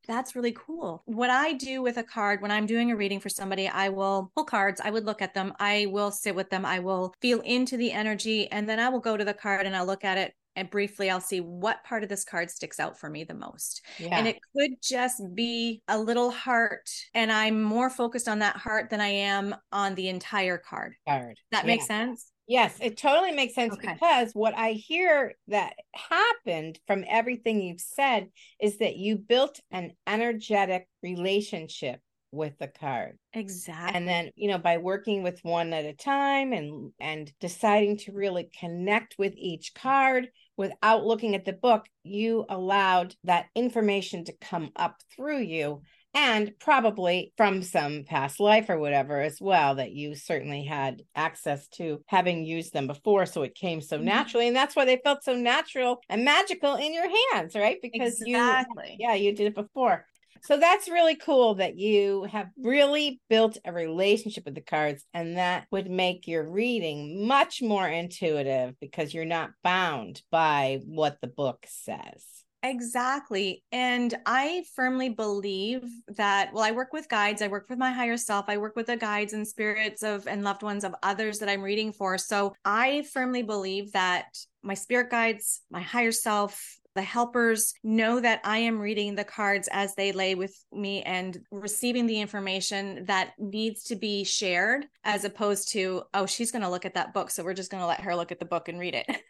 that's 0.07 0.35
really 0.35 0.51
cool. 0.51 1.01
What 1.05 1.31
I 1.31 1.53
do 1.53 1.81
with 1.81 1.97
a 1.97 2.03
card 2.03 2.43
when 2.43 2.51
I'm 2.51 2.67
doing 2.67 2.91
a 2.91 2.95
reading 2.95 3.19
for 3.19 3.29
somebody, 3.29 3.67
I 3.67 3.89
will 3.89 4.31
pull 4.35 4.45
cards, 4.45 4.79
I 4.79 4.91
would 4.91 5.05
look 5.05 5.23
at 5.23 5.33
them, 5.33 5.51
I 5.59 5.87
will 5.89 6.11
sit 6.11 6.35
with 6.35 6.51
them, 6.51 6.67
I 6.67 6.77
will 6.77 7.15
feel 7.19 7.39
into 7.39 7.77
the 7.77 7.91
energy, 7.91 8.47
and 8.51 8.69
then 8.69 8.79
I 8.79 8.89
will 8.89 8.99
go 8.99 9.17
to 9.17 9.25
the 9.25 9.33
card 9.33 9.65
and 9.65 9.75
I'll 9.75 9.87
look 9.87 10.03
at 10.03 10.19
it 10.19 10.35
and 10.55 10.69
briefly 10.69 11.09
I'll 11.09 11.21
see 11.21 11.41
what 11.41 11.83
part 11.83 12.03
of 12.03 12.09
this 12.09 12.23
card 12.23 12.49
sticks 12.49 12.79
out 12.79 12.99
for 12.99 13.09
me 13.09 13.23
the 13.23 13.33
most. 13.33 13.81
Yeah. 13.97 14.17
And 14.17 14.27
it 14.27 14.39
could 14.55 14.71
just 14.81 15.21
be 15.33 15.81
a 15.87 15.99
little 15.99 16.31
heart 16.31 16.89
and 17.13 17.31
I'm 17.31 17.61
more 17.61 17.89
focused 17.89 18.27
on 18.27 18.39
that 18.39 18.57
heart 18.57 18.89
than 18.89 19.01
I 19.01 19.07
am 19.07 19.55
on 19.71 19.95
the 19.95 20.09
entire 20.09 20.57
card. 20.57 20.95
Card. 21.07 21.37
That 21.51 21.63
yeah. 21.63 21.67
makes 21.67 21.87
sense? 21.87 22.31
Yes, 22.47 22.77
it 22.81 22.97
totally 22.97 23.31
makes 23.31 23.55
sense 23.55 23.73
okay. 23.73 23.93
because 23.93 24.33
what 24.33 24.53
I 24.57 24.71
hear 24.71 25.33
that 25.47 25.75
happened 25.93 26.77
from 26.87 27.05
everything 27.07 27.61
you've 27.61 27.79
said 27.79 28.27
is 28.59 28.79
that 28.79 28.97
you 28.97 29.17
built 29.17 29.61
an 29.71 29.93
energetic 30.05 30.87
relationship 31.01 32.01
with 32.33 32.57
the 32.57 32.67
card. 32.67 33.17
Exactly. 33.33 33.95
And 33.95 34.07
then, 34.07 34.31
you 34.35 34.49
know, 34.49 34.57
by 34.57 34.77
working 34.77 35.23
with 35.23 35.39
one 35.43 35.71
at 35.71 35.85
a 35.85 35.93
time 35.93 36.51
and 36.51 36.91
and 36.99 37.31
deciding 37.39 37.97
to 37.99 38.11
really 38.11 38.49
connect 38.59 39.15
with 39.17 39.33
each 39.37 39.73
card 39.75 40.27
without 40.57 41.05
looking 41.05 41.35
at 41.35 41.45
the 41.45 41.53
book, 41.53 41.85
you 42.03 42.45
allowed 42.49 43.15
that 43.23 43.47
information 43.55 44.25
to 44.25 44.33
come 44.33 44.71
up 44.75 45.01
through 45.15 45.39
you 45.39 45.81
and 46.13 46.51
probably 46.59 47.33
from 47.37 47.63
some 47.63 48.03
past 48.03 48.39
life 48.39 48.69
or 48.69 48.77
whatever 48.77 49.19
as 49.19 49.39
well 49.41 49.75
that 49.75 49.91
you 49.91 50.13
certainly 50.15 50.63
had 50.63 51.01
access 51.15 51.67
to 51.67 52.03
having 52.07 52.45
used 52.45 52.73
them 52.73 52.87
before 52.87 53.25
so 53.25 53.41
it 53.41 53.55
came 53.55 53.81
so 53.81 53.97
mm-hmm. 53.97 54.05
naturally 54.05 54.47
and 54.47 54.55
that's 54.55 54.75
why 54.75 54.85
they 54.85 55.01
felt 55.03 55.23
so 55.23 55.35
natural 55.35 56.01
and 56.09 56.23
magical 56.23 56.75
in 56.75 56.93
your 56.93 57.09
hands 57.31 57.55
right 57.55 57.79
because 57.81 58.21
exactly. 58.21 58.95
you 58.99 59.07
yeah 59.07 59.15
you 59.15 59.33
did 59.33 59.47
it 59.47 59.55
before 59.55 60.05
so 60.41 60.57
that's 60.57 60.89
really 60.89 61.15
cool 61.15 61.55
that 61.55 61.77
you 61.77 62.23
have 62.23 62.49
really 62.57 63.21
built 63.29 63.57
a 63.65 63.71
relationship 63.71 64.45
with 64.45 64.55
the 64.55 64.61
cards, 64.61 65.05
and 65.13 65.37
that 65.37 65.67
would 65.71 65.89
make 65.89 66.27
your 66.27 66.49
reading 66.49 67.27
much 67.27 67.61
more 67.61 67.87
intuitive 67.87 68.75
because 68.79 69.13
you're 69.13 69.25
not 69.25 69.51
bound 69.63 70.21
by 70.31 70.81
what 70.85 71.19
the 71.21 71.27
book 71.27 71.65
says. 71.67 72.25
Exactly. 72.65 73.61
And 73.73 74.15
I 74.25 74.63
firmly 74.73 75.09
believe 75.09 75.83
that, 76.15 76.53
well, 76.53 76.63
I 76.63 76.71
work 76.71 76.93
with 76.93 77.09
guides, 77.09 77.41
I 77.41 77.49
work 77.49 77.67
with 77.69 77.77
my 77.77 77.91
higher 77.91 78.15
self, 78.15 78.45
I 78.47 78.57
work 78.57 78.77
with 78.77 78.85
the 78.85 78.95
guides 78.95 79.33
and 79.33 79.45
spirits 79.45 80.01
of 80.01 80.27
and 80.27 80.45
loved 80.45 80.63
ones 80.63 80.85
of 80.85 80.95
others 81.03 81.39
that 81.39 81.49
I'm 81.49 81.61
reading 81.61 81.91
for. 81.91 82.17
So 82.17 82.55
I 82.63 83.03
firmly 83.11 83.43
believe 83.43 83.91
that 83.91 84.27
my 84.63 84.75
spirit 84.75 85.11
guides, 85.11 85.61
my 85.69 85.81
higher 85.81 86.13
self, 86.13 86.79
the 86.95 87.01
helpers 87.01 87.73
know 87.83 88.19
that 88.19 88.41
I 88.43 88.59
am 88.59 88.79
reading 88.79 89.15
the 89.15 89.23
cards 89.23 89.67
as 89.71 89.95
they 89.95 90.11
lay 90.11 90.35
with 90.35 90.55
me 90.71 91.01
and 91.01 91.39
receiving 91.51 92.05
the 92.05 92.21
information 92.21 93.05
that 93.05 93.33
needs 93.39 93.83
to 93.85 93.95
be 93.95 94.23
shared, 94.23 94.85
as 95.03 95.25
opposed 95.25 95.71
to, 95.71 96.03
oh, 96.13 96.25
she's 96.25 96.51
going 96.51 96.61
to 96.61 96.69
look 96.69 96.85
at 96.85 96.93
that 96.93 97.13
book. 97.13 97.31
So 97.31 97.43
we're 97.43 97.53
just 97.53 97.71
going 97.71 97.81
to 97.81 97.87
let 97.87 98.01
her 98.01 98.15
look 98.15 98.31
at 98.31 98.39
the 98.39 98.45
book 98.45 98.69
and 98.69 98.79
read 98.79 98.95
it. 98.95 99.21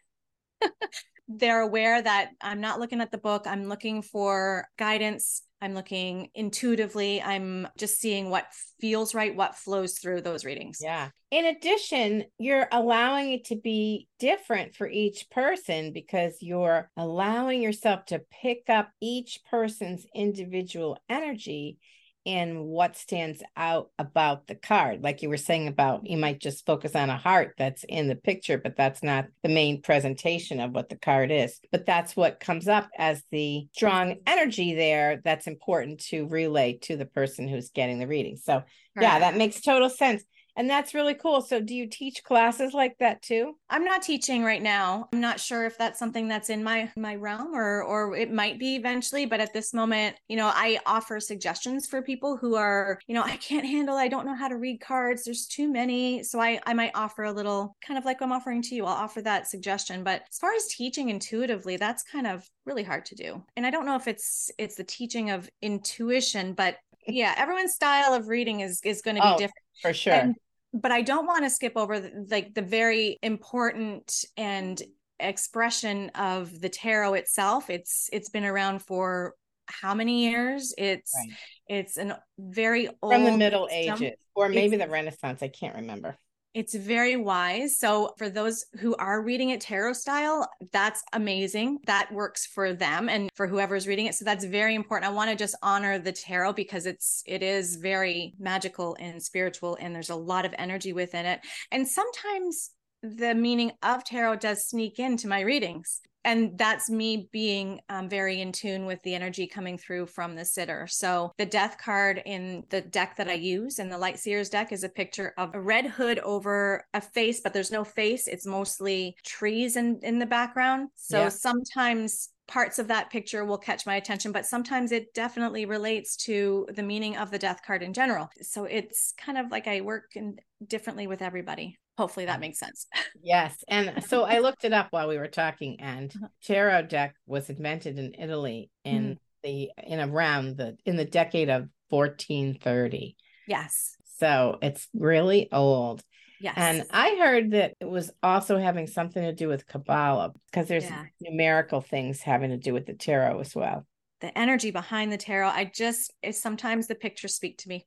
They're 1.28 1.62
aware 1.62 2.02
that 2.02 2.32
I'm 2.42 2.62
not 2.62 2.80
looking 2.80 3.02
at 3.02 3.12
the 3.12 3.18
book, 3.18 3.46
I'm 3.48 3.70
looking 3.70 4.02
for 4.02 4.68
guidance 4.78 5.44
I'm 5.64 5.76
looking 5.76 6.30
intuitively. 6.36 7.22
I'm 7.22 7.70
just 7.78 7.98
seeing 7.98 8.30
what 8.30 8.48
feels 8.82 9.16
right, 9.16 9.34
what 9.34 9.56
flows 9.56 9.98
through 9.98 10.20
those 10.20 10.44
readings. 10.44 10.80
Yeah. 10.82 11.08
In 11.32 11.46
addition, 11.46 12.26
you're 12.38 12.68
allowing 12.70 13.32
it 13.32 13.46
to 13.46 13.56
be 13.56 14.10
different 14.20 14.76
for 14.76 14.90
each 14.90 15.30
person 15.32 15.94
because 15.94 16.36
you're 16.42 16.92
allowing 16.98 17.62
yourself 17.62 18.04
to 18.08 18.22
pick 18.42 18.64
up 18.68 18.90
each 19.02 19.40
person's 19.50 20.06
individual 20.14 20.98
energy 21.08 21.78
in 22.26 22.64
what 22.64 22.96
stands 22.96 23.44
out 23.58 23.90
about 24.00 24.48
the 24.48 24.56
card. 24.56 25.04
Like 25.04 25.22
you 25.22 25.30
were 25.30 25.38
saying 25.38 25.68
about 25.68 26.08
you 26.08 26.18
might 26.18 26.40
just 26.40 26.66
focus 26.66 26.96
on 26.96 27.10
a 27.10 27.18
heart 27.18 27.56
that's 27.58 27.84
in 27.84 28.08
the 28.08 28.16
picture, 28.16 28.58
but 28.58 28.76
that's 28.76 29.04
not 29.04 29.28
the 29.44 29.50
main 29.50 29.82
presentation 29.82 30.60
of 30.60 30.72
what 30.72 30.90
the 30.90 30.96
card 30.96 31.32
is. 31.32 31.60
But 31.72 31.86
that's 31.86 32.16
what 32.16 32.40
comes 32.40 32.68
up 32.68 32.90
as 32.98 33.24
the 33.32 33.68
strong 33.74 34.16
energy 34.26 34.74
there 34.74 35.22
that's 35.24 35.48
important 35.48 36.00
to 36.06 36.28
relay 36.28 36.78
to 36.84 36.96
the 36.96 37.06
person 37.06 37.48
who's 37.48 37.70
getting 37.70 38.00
the 38.00 38.08
reading. 38.08 38.38
So, 38.38 38.64
yeah, 39.00 39.20
that 39.20 39.38
makes 39.38 39.62
total 39.62 39.90
sense. 39.90 40.24
And 40.56 40.70
that's 40.70 40.94
really 40.94 41.16
cool. 41.16 41.42
So, 41.42 41.60
do 41.60 41.74
you 41.74 41.88
teach 41.88 42.24
classes 42.24 42.74
like 42.74 42.98
that 43.00 43.22
too? 43.22 43.56
I'm 43.70 43.84
not 43.84 44.04
teaching 44.04 44.44
right 44.44 44.62
now. 44.62 45.10
I'm 45.12 45.20
not 45.20 45.40
sure 45.40 45.66
if 45.66 45.78
that's 45.78 46.00
something 46.00 46.28
that's 46.28 46.50
in 46.50 46.64
my 46.64 46.92
my 46.96 47.16
realm 47.16 47.56
or 47.56 47.84
or 47.84 48.16
it 48.16 48.32
might 48.32 48.60
be 48.60 48.76
eventually, 48.76 49.26
but 49.26 49.40
at 49.40 49.54
this 49.54 49.74
moment, 49.74 50.16
you 50.28 50.38
know, 50.38 50.52
I 50.54 50.80
offer 50.86 51.20
suggestions 51.20 51.88
for 51.88 52.02
people 52.02 52.38
who 52.38 52.56
are, 52.56 53.00
you 53.08 53.16
know, 53.16 53.24
I 53.24 53.38
can't 53.38 53.66
handle, 53.66 53.96
I 53.96 54.08
don't 54.08 54.26
know 54.26 54.36
how 54.36 54.48
to 54.48 54.58
read 54.58 54.80
cards. 54.80 55.24
There's 55.24 55.48
too 55.48 55.72
many. 55.72 56.24
So 56.24 56.40
I 56.40 56.60
I 56.66 56.74
might 56.74 56.92
offer 56.94 57.24
a 57.24 57.32
little 57.32 57.76
kind 57.86 57.98
of 57.98 58.06
like 58.06 58.22
I'm 58.22 58.32
offering 58.32 58.62
to 58.64 58.76
you. 58.76 58.86
I'll 58.86 59.04
offer 59.04 59.22
that 59.24 59.48
suggestion, 59.48 60.04
but 60.04 60.24
as 60.30 60.38
far 60.38 60.54
as 60.54 60.68
teaching 60.68 61.10
intuitively, 61.10 61.78
that's 61.78 62.04
kind 62.04 62.28
of 62.28 62.48
really 62.66 62.84
hard 62.84 63.06
to 63.06 63.16
do. 63.16 63.44
And 63.58 63.66
I 63.66 63.72
don't 63.72 63.86
know 63.86 63.96
if 63.96 64.08
it's 64.08 64.52
it's 64.58 64.76
the 64.76 64.84
teaching 64.84 65.32
of 65.32 65.50
intuition, 65.62 66.54
but 66.54 66.78
yeah, 67.08 67.34
everyone's 67.38 67.74
style 67.74 68.14
of 68.14 68.28
reading 68.28 68.62
is 68.62 68.80
is 68.84 69.02
going 69.02 69.16
to 69.16 69.22
be 69.22 69.28
oh, 69.28 69.38
different 69.38 69.64
for 69.82 69.94
sure. 69.94 70.14
And, 70.14 70.36
but 70.74 70.92
I 70.92 71.02
don't 71.02 71.28
want 71.28 71.44
to 71.44 71.50
skip 71.50 71.74
over 71.76 72.00
the, 72.00 72.26
like 72.30 72.54
the 72.54 72.62
very 72.62 73.20
important 73.22 74.26
and 74.36 74.82
expression 75.20 76.10
of 76.16 76.60
the 76.60 76.70
tarot 76.70 77.14
itself. 77.14 77.70
It's 77.70 78.10
it's 78.12 78.30
been 78.30 78.46
around 78.46 78.82
for 78.82 79.36
how 79.68 79.94
many 79.94 80.26
years? 80.26 80.74
It's 80.78 81.14
right. 81.16 81.38
it's 81.68 81.98
an 81.98 82.14
very 82.38 82.90
old 83.02 83.14
from 83.14 83.24
the 83.24 83.38
Middle. 83.38 83.70
Ages 83.72 84.14
or 84.36 84.50
maybe 84.50 84.78
the 84.78 84.88
Renaissance. 84.88 85.44
I 85.44 85.48
can't 85.48 85.76
remember. 85.76 86.18
It's 86.54 86.76
very 86.76 87.16
wise. 87.16 87.78
So, 87.80 88.14
for 88.18 88.30
those 88.30 88.66
who 88.80 88.96
are 88.96 89.24
reading 89.24 89.50
it 89.50 89.62
tarot 89.62 89.94
style, 89.94 90.48
that's 90.72 91.04
amazing. 91.12 91.80
That 91.88 92.14
works 92.14 92.46
for 92.46 92.74
them 92.74 93.10
and 93.10 93.30
for 93.34 93.48
whoever's 93.48 93.88
reading 93.88 94.06
it. 94.06 94.14
So, 94.14 94.24
that's 94.24 94.46
very 94.46 94.76
important. 94.76 95.12
I 95.12 95.16
want 95.16 95.32
to 95.32 95.36
just 95.36 95.56
honor 95.64 95.98
the 95.98 96.12
tarot 96.12 96.54
because 96.54 96.86
it's 96.86 97.24
it 97.26 97.42
is 97.42 97.78
very 97.78 98.36
magical 98.38 98.96
and 99.00 99.22
spiritual 99.22 99.78
and 99.82 99.96
there's 99.96 100.12
a 100.12 100.16
lot 100.16 100.46
of 100.46 100.54
energy 100.60 100.94
within 100.94 101.26
it. 101.26 101.40
And 101.72 101.88
sometimes 101.88 102.70
the 103.02 103.34
meaning 103.34 103.72
of 103.82 104.04
tarot 104.04 104.38
does 104.38 104.68
sneak 104.68 105.00
into 105.00 105.28
my 105.28 105.42
readings 105.42 106.02
and 106.26 106.58
that's 106.58 106.90
me 106.90 107.30
being 107.32 107.82
um, 107.90 108.10
very 108.10 108.42
in 108.42 108.52
tune 108.52 108.86
with 108.86 109.02
the 109.04 109.16
energy 109.16 109.48
coming 109.48 109.78
through 109.78 110.08
from 110.08 110.36
the 110.36 110.46
sitter. 110.46 110.88
So 110.88 111.32
the 111.38 111.46
death 111.46 111.78
card 111.78 112.22
in 112.26 112.64
the 112.70 112.82
deck 112.82 113.16
that 113.18 113.28
I 113.28 113.34
use 113.34 113.80
in 113.80 113.90
the 113.90 113.98
Light 113.98 114.20
Seers 114.20 114.50
deck 114.50 114.72
is 114.72 114.84
a 114.84 114.90
picture 114.90 115.34
of 115.38 115.54
a 115.54 115.62
red 115.62 115.86
hood 115.86 116.20
over 116.20 116.86
a 116.94 117.02
face, 117.02 117.42
but 117.42 117.54
there's 117.54 117.72
no 117.72 117.84
face. 117.84 118.28
It's 118.28 118.46
mostly 118.46 119.16
trees 119.24 119.76
in 119.76 120.00
in 120.04 120.20
the 120.20 120.26
background. 120.26 120.90
So 120.96 121.24
yeah. 121.24 121.30
sometimes 121.30 122.30
parts 122.48 122.80
of 122.80 122.88
that 122.90 123.10
picture 123.10 123.46
will 123.46 123.58
catch 123.58 123.86
my 123.86 123.96
attention, 123.96 124.32
but 124.32 124.46
sometimes 124.46 124.92
it 124.92 125.14
definitely 125.14 125.66
relates 125.66 126.16
to 126.18 126.68
the 126.74 126.84
meaning 126.84 127.18
of 127.18 127.32
the 127.32 127.40
death 127.40 127.62
card 127.66 127.82
in 127.82 127.94
general. 127.94 128.30
So 128.42 128.66
it's 128.66 129.14
kind 129.18 129.38
of 129.38 129.52
like 129.52 129.68
I 129.68 129.82
work 129.82 130.12
in, 130.16 130.38
differently 130.66 131.08
with 131.08 131.22
everybody. 131.22 131.78
Hopefully 131.98 132.26
that 132.26 132.40
makes 132.40 132.60
sense. 132.60 132.88
Yes. 133.22 133.64
And 133.68 134.04
so 134.08 134.24
I 134.24 134.40
looked 134.40 134.66
it 134.66 134.74
up 134.74 134.88
while 134.92 135.08
we 135.08 135.18
were 135.18 135.28
talking, 135.28 135.80
and 135.80 136.12
uh-huh. 136.16 136.28
tarot 136.44 136.84
deck 136.84 137.16
was 137.26 137.50
invented 137.50 138.00
in 138.00 138.14
Italy 138.18 138.70
in 138.84 139.04
mm 139.04 139.18
the 139.44 139.70
in 139.86 140.00
around 140.00 140.58
the 140.58 140.78
in 140.86 140.96
the 140.96 141.06
decade 141.06 141.50
of 141.50 141.68
1430. 141.90 143.16
Yes. 143.48 143.96
So 144.18 144.58
it's 144.62 144.88
really 144.94 145.50
old. 145.52 146.02
Yes. 146.44 146.56
And 146.58 146.84
I 146.92 147.16
heard 147.18 147.52
that 147.52 147.76
it 147.80 147.90
was 147.90 148.12
also 148.22 148.58
having 148.58 148.88
something 148.88 149.24
to 149.24 149.34
do 149.34 149.48
with 149.48 149.66
Kabbalah 149.66 150.34
because 150.52 150.68
there's 150.68 150.84
yeah. 150.84 151.06
numerical 151.22 151.80
things 151.80 152.22
having 152.22 152.50
to 152.50 152.58
do 152.58 152.74
with 152.74 152.86
the 152.86 152.94
tarot 152.94 153.40
as 153.40 153.56
well. 153.56 153.86
The 154.20 154.38
energy 154.38 154.72
behind 154.72 155.12
the 155.12 155.18
tarot, 155.18 155.48
I 155.48 155.72
just 155.74 156.12
sometimes 156.32 156.88
the 156.88 156.96
pictures 156.96 157.34
speak 157.34 157.60
to 157.60 157.70
me. 157.70 157.86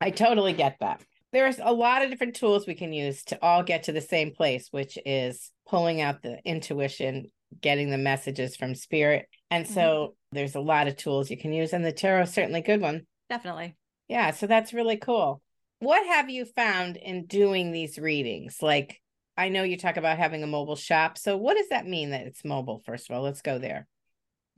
I 0.00 0.10
totally 0.10 0.54
get 0.54 0.76
that 0.80 1.02
there's 1.32 1.58
a 1.62 1.72
lot 1.72 2.02
of 2.02 2.10
different 2.10 2.36
tools 2.36 2.66
we 2.66 2.74
can 2.74 2.92
use 2.92 3.22
to 3.24 3.38
all 3.42 3.62
get 3.62 3.84
to 3.84 3.92
the 3.92 4.00
same 4.00 4.32
place, 4.32 4.68
which 4.70 4.98
is 5.06 5.50
pulling 5.68 6.00
out 6.00 6.22
the 6.22 6.38
intuition, 6.44 7.26
getting 7.60 7.90
the 7.90 7.98
messages 7.98 8.56
from 8.56 8.74
spirit. 8.74 9.26
And 9.50 9.66
so 9.66 9.82
mm-hmm. 9.82 10.36
there's 10.36 10.56
a 10.56 10.60
lot 10.60 10.88
of 10.88 10.96
tools 10.96 11.30
you 11.30 11.36
can 11.36 11.52
use, 11.52 11.72
and 11.72 11.84
the 11.84 11.92
tarot 11.92 12.22
is 12.22 12.32
certainly 12.32 12.60
a 12.60 12.64
good 12.64 12.80
one. 12.80 13.02
Definitely. 13.28 13.76
Yeah. 14.08 14.32
So 14.32 14.46
that's 14.46 14.74
really 14.74 14.96
cool. 14.96 15.40
What 15.80 16.06
have 16.06 16.28
you 16.28 16.44
found 16.44 16.96
in 16.96 17.24
doing 17.24 17.72
these 17.72 17.98
readings? 17.98 18.58
Like, 18.60 19.00
I 19.36 19.48
know 19.48 19.62
you 19.62 19.78
talk 19.78 19.96
about 19.96 20.18
having 20.18 20.42
a 20.42 20.46
mobile 20.46 20.76
shop. 20.76 21.16
So, 21.16 21.38
what 21.38 21.56
does 21.56 21.70
that 21.70 21.86
mean 21.86 22.10
that 22.10 22.26
it's 22.26 22.44
mobile? 22.44 22.82
First 22.84 23.08
of 23.10 23.16
all, 23.16 23.22
let's 23.22 23.40
go 23.40 23.58
there. 23.58 23.88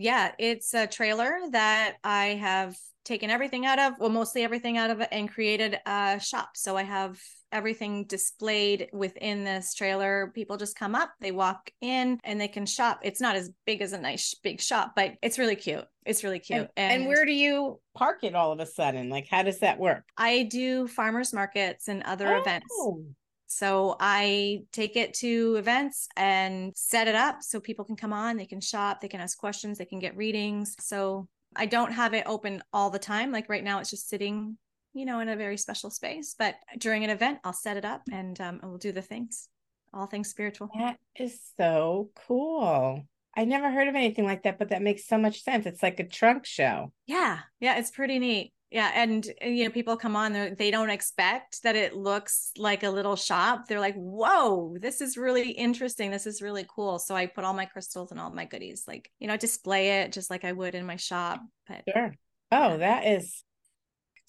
Yeah, 0.03 0.33
it's 0.37 0.75
a 0.75 0.89
trailer 0.89 1.39
that 1.53 1.95
I 2.03 2.27
have 2.41 2.77
taken 3.05 3.31
everything 3.31 3.67
out 3.67 3.79
of, 3.79 3.93
well, 4.01 4.11
mostly 4.11 4.43
everything 4.43 4.77
out 4.77 4.91
of 4.91 5.01
it, 5.01 5.09
and 5.13 5.31
created 5.31 5.79
a 5.87 6.19
shop. 6.21 6.51
So 6.57 6.77
I 6.77 6.83
have 6.83 7.21
everything 7.53 8.07
displayed 8.07 8.89
within 8.93 9.45
this 9.45 9.75
trailer. 9.75 10.33
People 10.35 10.57
just 10.57 10.77
come 10.77 10.97
up, 10.97 11.11
they 11.21 11.31
walk 11.31 11.71
in, 11.81 12.19
and 12.25 12.41
they 12.41 12.49
can 12.49 12.67
shop. 12.67 13.01
It's 13.05 13.21
not 13.21 13.37
as 13.37 13.53
big 13.65 13.81
as 13.81 13.93
a 13.93 14.01
nice 14.01 14.35
big 14.43 14.61
shop, 14.61 14.95
but 14.97 15.13
it's 15.23 15.39
really 15.39 15.55
cute. 15.57 15.85
It's 16.05 16.25
really 16.25 16.41
cute. 16.41 16.69
And, 16.77 16.93
and, 16.93 17.03
and 17.03 17.07
where 17.07 17.25
do 17.25 17.33
you 17.33 17.81
park 17.95 18.25
it 18.25 18.35
all 18.35 18.51
of 18.51 18.59
a 18.59 18.67
sudden? 18.67 19.09
Like, 19.09 19.29
how 19.31 19.45
does 19.45 19.61
that 19.61 19.79
work? 19.79 20.03
I 20.17 20.43
do 20.43 20.89
farmers 20.89 21.33
markets 21.33 21.87
and 21.87 22.03
other 22.03 22.35
oh. 22.35 22.41
events. 22.41 22.67
So 23.53 23.97
I 24.01 24.63
take 24.73 24.97
it 24.97 25.13
to 25.15 25.57
events 25.57 26.09
and 26.17 26.73
set 26.75 27.07
it 27.07 27.15
up 27.15 27.43
so 27.43 27.61
people 27.61 27.85
can 27.85 27.97
come 27.97 28.13
on, 28.13 28.39
they 28.39 28.47
can 28.47 28.63
shop, 28.63 29.01
they 29.01 29.09
can 29.09 29.21
ask 29.21 29.37
questions, 29.37 29.77
they 29.77 29.85
can 29.85 29.99
get 29.99 30.17
readings. 30.17 30.75
So 30.81 31.29
I 31.55 31.67
don't 31.67 31.93
have 31.93 32.15
it 32.15 32.25
open 32.27 32.63
all 32.73 32.89
the 32.89 32.99
time. 32.99 33.31
Like 33.31 33.51
right 33.51 33.63
now, 33.63 33.79
it's 33.79 33.91
just 33.91 34.09
sitting, 34.09 34.57
you 34.95 35.05
know, 35.05 35.21
in 35.21 35.29
a 35.29 35.37
very 35.37 35.59
special 35.59 35.91
space. 35.91 36.35
But 36.39 36.55
during 36.79 37.05
an 37.05 37.11
event, 37.11 37.41
I'll 37.45 37.53
set 37.53 37.77
it 37.77 37.85
up 37.85 38.01
and 38.11 38.41
um, 38.41 38.61
we'll 38.63 38.79
do 38.79 38.91
the 38.91 39.03
things, 39.03 39.49
all 39.93 40.07
things 40.07 40.31
spiritual. 40.31 40.71
That 40.79 40.97
is 41.15 41.39
so 41.59 42.09
cool. 42.27 43.03
I 43.37 43.45
never 43.45 43.71
heard 43.71 43.89
of 43.89 43.95
anything 43.95 44.25
like 44.25 44.45
that, 44.45 44.59
but 44.59 44.71
that 44.71 44.81
makes 44.81 45.07
so 45.07 45.19
much 45.19 45.43
sense. 45.43 45.67
It's 45.67 45.83
like 45.83 46.01
a 46.01 46.09
trunk 46.09 46.47
show. 46.47 46.91
Yeah. 47.07 47.41
Yeah. 47.61 47.77
It's 47.77 47.91
pretty 47.91 48.19
neat 48.19 48.55
yeah 48.73 48.91
and 48.95 49.27
you 49.43 49.65
know 49.65 49.71
people 49.71 49.97
come 49.97 50.17
on 50.17 50.55
they 50.59 50.71
don't 50.71 50.91
expect 50.91 51.63
that 51.63 51.77
it 51.77 51.95
looks 51.95 52.53
like 52.57 52.83
a 52.83 52.91
little 52.91 53.17
shop. 53.17 53.67
They're 53.69 53.81
like 53.81 53.97
whoa 53.97 54.77
this 54.81 55.01
is 55.01 55.17
really 55.17 55.51
interesting. 55.51 56.11
This 56.11 56.27
is 56.27 56.43
really 56.43 56.67
cool. 56.75 56.99
So 56.99 57.15
i 57.15 57.27
put 57.27 57.45
all 57.45 57.55
my 57.55 57.67
crystals 57.67 58.11
and 58.11 58.21
all 58.21 58.31
my 58.31 58.47
goodies 58.47 58.85
like 58.89 59.11
you 59.19 59.29
know 59.29 59.37
display 59.37 60.01
it 60.03 60.13
just 60.13 60.31
like 60.31 60.45
i 60.45 60.53
would 60.53 60.75
in 60.75 60.87
my 60.87 60.97
shop 60.97 61.41
but 61.69 61.83
sure. 61.93 62.15
Oh 62.51 62.71
yeah. 62.71 62.77
that 62.79 63.07
is 63.07 63.45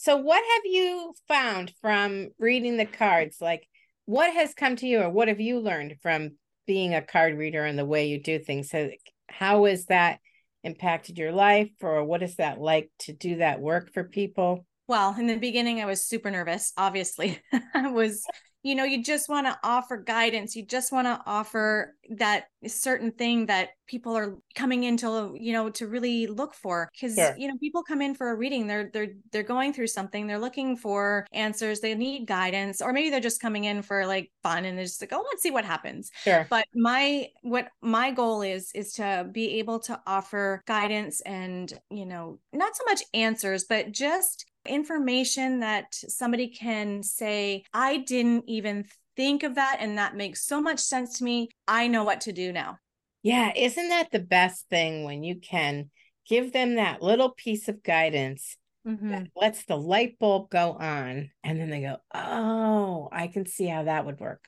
so 0.04 0.18
what 0.18 0.44
have 0.56 0.66
you 0.66 1.14
found 1.30 1.72
from 1.80 2.32
reading 2.38 2.76
the 2.76 2.86
cards? 2.86 3.38
Like 3.40 3.66
what 4.04 4.34
has 4.34 4.54
come 4.54 4.76
to 4.76 4.86
you 4.86 5.00
or 5.00 5.10
what 5.10 5.30
have 5.30 5.40
you 5.40 5.62
learned 5.62 5.96
from 6.02 6.32
being 6.68 6.94
a 6.94 7.02
card 7.02 7.38
reader 7.38 7.64
and 7.64 7.80
the 7.80 7.86
way 7.86 8.08
you 8.08 8.22
do 8.22 8.38
things? 8.38 8.70
So 8.70 8.90
how 9.30 9.64
is 9.64 9.86
that 9.86 10.20
impacted 10.64 11.18
your 11.18 11.32
life 11.32 11.72
or 11.82 12.04
what 12.04 12.24
is 12.24 12.36
that 12.38 12.60
like 12.60 12.90
to 13.00 13.14
do 13.14 13.38
that 13.38 13.60
work 13.60 13.92
for 13.94 14.04
people? 14.04 14.66
Well, 14.88 15.16
in 15.18 15.28
the 15.28 15.38
beginning, 15.38 15.82
I 15.82 15.86
was 15.86 16.06
super 16.06 16.30
nervous. 16.30 16.74
Obviously, 16.78 17.40
I 17.74 17.90
was, 17.92 18.26
you 18.64 18.76
know, 18.76 18.86
you 18.86 19.04
just 19.04 19.28
want 19.28 19.46
to 19.46 19.60
offer 19.62 19.98
guidance. 19.98 20.56
You 20.56 20.66
just 20.66 20.94
want 20.94 21.06
to 21.06 21.22
offer 21.26 21.96
that 22.12 22.46
certain 22.66 23.12
thing 23.12 23.46
that 23.48 23.72
people 23.88 24.16
are 24.18 24.38
coming 24.56 24.86
into, 24.86 25.36
you 25.38 25.52
know, 25.52 25.70
to 25.72 25.86
really 25.86 26.28
look 26.28 26.54
for. 26.54 26.90
Because 26.94 27.16
sure. 27.16 27.36
you 27.38 27.50
know, 27.50 27.58
people 27.60 27.84
come 27.84 28.02
in 28.02 28.16
for 28.16 28.30
a 28.30 28.36
reading. 28.36 28.68
They're 28.68 28.90
they're 28.94 29.10
they're 29.34 29.44
going 29.44 29.74
through 29.74 29.88
something. 29.88 30.28
They're 30.28 30.40
looking 30.40 30.78
for 30.78 31.28
answers. 31.34 31.82
They 31.82 31.94
need 31.94 32.26
guidance, 32.26 32.82
or 32.82 32.94
maybe 32.94 33.10
they're 33.10 33.20
just 33.20 33.42
coming 33.42 33.66
in 33.66 33.82
for 33.82 34.06
like 34.06 34.32
fun 34.42 34.64
and 34.64 34.78
they're 34.78 34.86
just 34.86 35.02
like, 35.02 35.12
oh, 35.12 35.26
let's 35.30 35.44
see 35.44 35.52
what 35.52 35.66
happens. 35.66 36.10
Sure. 36.24 36.48
But 36.50 36.66
my 36.74 37.28
what 37.42 37.68
my 37.82 38.12
goal 38.12 38.42
is 38.44 38.72
is 38.74 38.94
to 38.94 39.28
be 39.30 39.60
able 39.60 39.80
to 39.82 40.00
offer 40.08 40.62
guidance 40.66 41.20
and 41.22 41.72
you 41.90 42.06
know, 42.06 42.40
not 42.54 42.78
so 42.78 42.86
much 42.86 43.04
answers, 43.14 43.66
but 43.66 43.92
just 43.92 44.46
information 44.66 45.60
that 45.60 45.94
somebody 45.94 46.48
can 46.48 47.04
say, 47.04 47.64
I 47.74 47.98
didn't 47.98 48.46
even 48.48 48.86
think 49.16 49.44
of 49.44 49.56
that. 49.56 49.78
And 49.80 49.98
that 49.98 50.16
makes 50.16 50.46
so 50.46 50.62
much 50.62 50.80
sense 50.80 51.18
to 51.18 51.24
me. 51.24 51.50
I 51.68 51.88
know 51.88 52.04
what 52.04 52.22
to 52.22 52.32
do 52.32 52.52
now. 52.52 52.78
Yeah. 53.22 53.52
Isn't 53.56 53.90
that 53.90 54.12
the 54.12 54.20
best 54.20 54.68
thing 54.70 55.04
when 55.04 55.24
you 55.24 55.40
can 55.40 55.90
give 56.28 56.54
them 56.54 56.76
that 56.76 57.02
little 57.02 57.30
piece 57.30 57.68
of 57.68 57.84
guidance 57.84 58.58
mm-hmm. 58.88 59.10
that 59.10 59.28
lets 59.36 59.66
the 59.66 59.78
light 59.78 60.18
bulb 60.20 60.50
go 60.50 60.74
on? 60.74 61.30
And 61.44 61.60
then 61.60 61.70
they 61.70 61.82
go, 61.82 61.98
Oh, 62.14 63.10
I 63.12 63.28
can 63.28 63.46
see 63.46 63.68
how 63.68 63.84
that 63.84 64.06
would 64.06 64.20
work. 64.20 64.44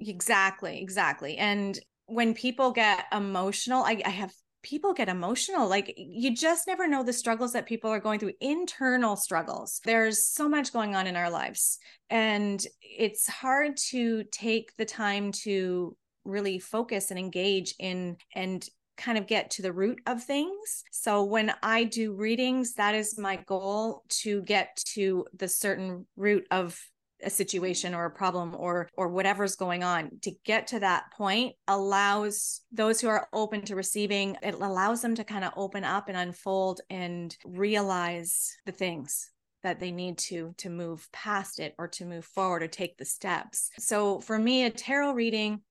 Exactly. 0.00 0.80
Exactly. 0.80 1.36
And 1.36 1.78
when 2.06 2.34
people 2.34 2.72
get 2.72 3.06
emotional, 3.12 3.82
I, 3.84 4.02
I 4.04 4.10
have 4.10 4.32
people 4.62 4.94
get 4.94 5.08
emotional. 5.08 5.68
Like 5.68 5.94
you 5.96 6.34
just 6.34 6.66
never 6.66 6.86
know 6.86 7.02
the 7.02 7.12
struggles 7.12 7.52
that 7.52 7.66
people 7.66 7.90
are 7.90 8.00
going 8.00 8.18
through, 8.18 8.34
internal 8.40 9.16
struggles. 9.16 9.80
There's 9.84 10.24
so 10.24 10.48
much 10.48 10.72
going 10.72 10.94
on 10.94 11.06
in 11.06 11.16
our 11.16 11.30
lives. 11.30 11.78
And 12.10 12.64
it's 12.80 13.28
hard 13.28 13.76
to 13.90 14.24
take 14.24 14.76
the 14.76 14.84
time 14.84 15.32
to 15.32 15.96
really 16.24 16.58
focus 16.58 17.10
and 17.10 17.18
engage 17.18 17.74
in 17.78 18.16
and 18.34 18.64
kind 18.96 19.18
of 19.18 19.26
get 19.26 19.50
to 19.50 19.62
the 19.62 19.72
root 19.72 20.00
of 20.06 20.22
things. 20.22 20.84
So 20.92 21.24
when 21.24 21.52
I 21.62 21.84
do 21.84 22.14
readings, 22.14 22.74
that 22.74 22.94
is 22.94 23.18
my 23.18 23.36
goal 23.36 24.04
to 24.20 24.42
get 24.42 24.76
to 24.94 25.26
the 25.36 25.48
certain 25.48 26.06
root 26.16 26.46
of 26.50 26.78
a 27.22 27.30
situation 27.30 27.94
or 27.94 28.04
a 28.04 28.10
problem 28.10 28.54
or 28.58 28.88
or 28.96 29.08
whatever's 29.08 29.56
going 29.56 29.82
on 29.82 30.10
to 30.22 30.32
get 30.44 30.66
to 30.68 30.80
that 30.80 31.04
point 31.16 31.54
allows 31.68 32.62
those 32.72 33.00
who 33.00 33.08
are 33.08 33.28
open 33.32 33.62
to 33.62 33.76
receiving 33.76 34.36
it 34.42 34.54
allows 34.54 35.02
them 35.02 35.14
to 35.14 35.24
kind 35.24 35.44
of 35.44 35.52
open 35.56 35.84
up 35.84 36.08
and 36.08 36.16
unfold 36.16 36.80
and 36.90 37.36
realize 37.44 38.56
the 38.66 38.72
things 38.72 39.30
that 39.62 39.80
they 39.80 39.90
need 39.90 40.18
to 40.18 40.54
to 40.58 40.68
move 40.68 41.08
past 41.12 41.60
it 41.60 41.74
or 41.78 41.88
to 41.88 42.04
move 42.04 42.24
forward 42.24 42.62
or 42.62 42.68
take 42.68 42.96
the 42.96 43.04
steps. 43.04 43.70
So 43.78 44.20
for 44.20 44.38
me 44.38 44.64
a 44.64 44.70
tarot 44.70 45.12
reading 45.12 45.62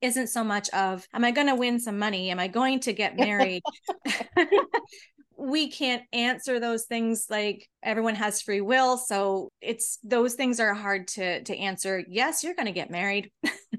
isn't 0.00 0.26
so 0.26 0.42
much 0.42 0.68
of 0.70 1.06
am 1.14 1.24
i 1.24 1.30
going 1.30 1.46
to 1.46 1.54
win 1.54 1.78
some 1.78 1.98
money? 1.98 2.30
Am 2.30 2.38
i 2.38 2.48
going 2.48 2.80
to 2.80 2.92
get 2.92 3.16
married 3.16 3.62
we 5.42 5.70
can't 5.70 6.02
answer 6.12 6.60
those 6.60 6.84
things 6.84 7.26
like 7.28 7.68
everyone 7.82 8.14
has 8.14 8.40
free 8.40 8.60
will 8.60 8.96
so 8.96 9.48
it's 9.60 9.98
those 10.04 10.34
things 10.34 10.60
are 10.60 10.72
hard 10.72 11.08
to 11.08 11.42
to 11.42 11.56
answer 11.56 12.04
yes 12.08 12.44
you're 12.44 12.54
going 12.54 12.66
to 12.66 12.72
get 12.72 12.90
married 12.90 13.30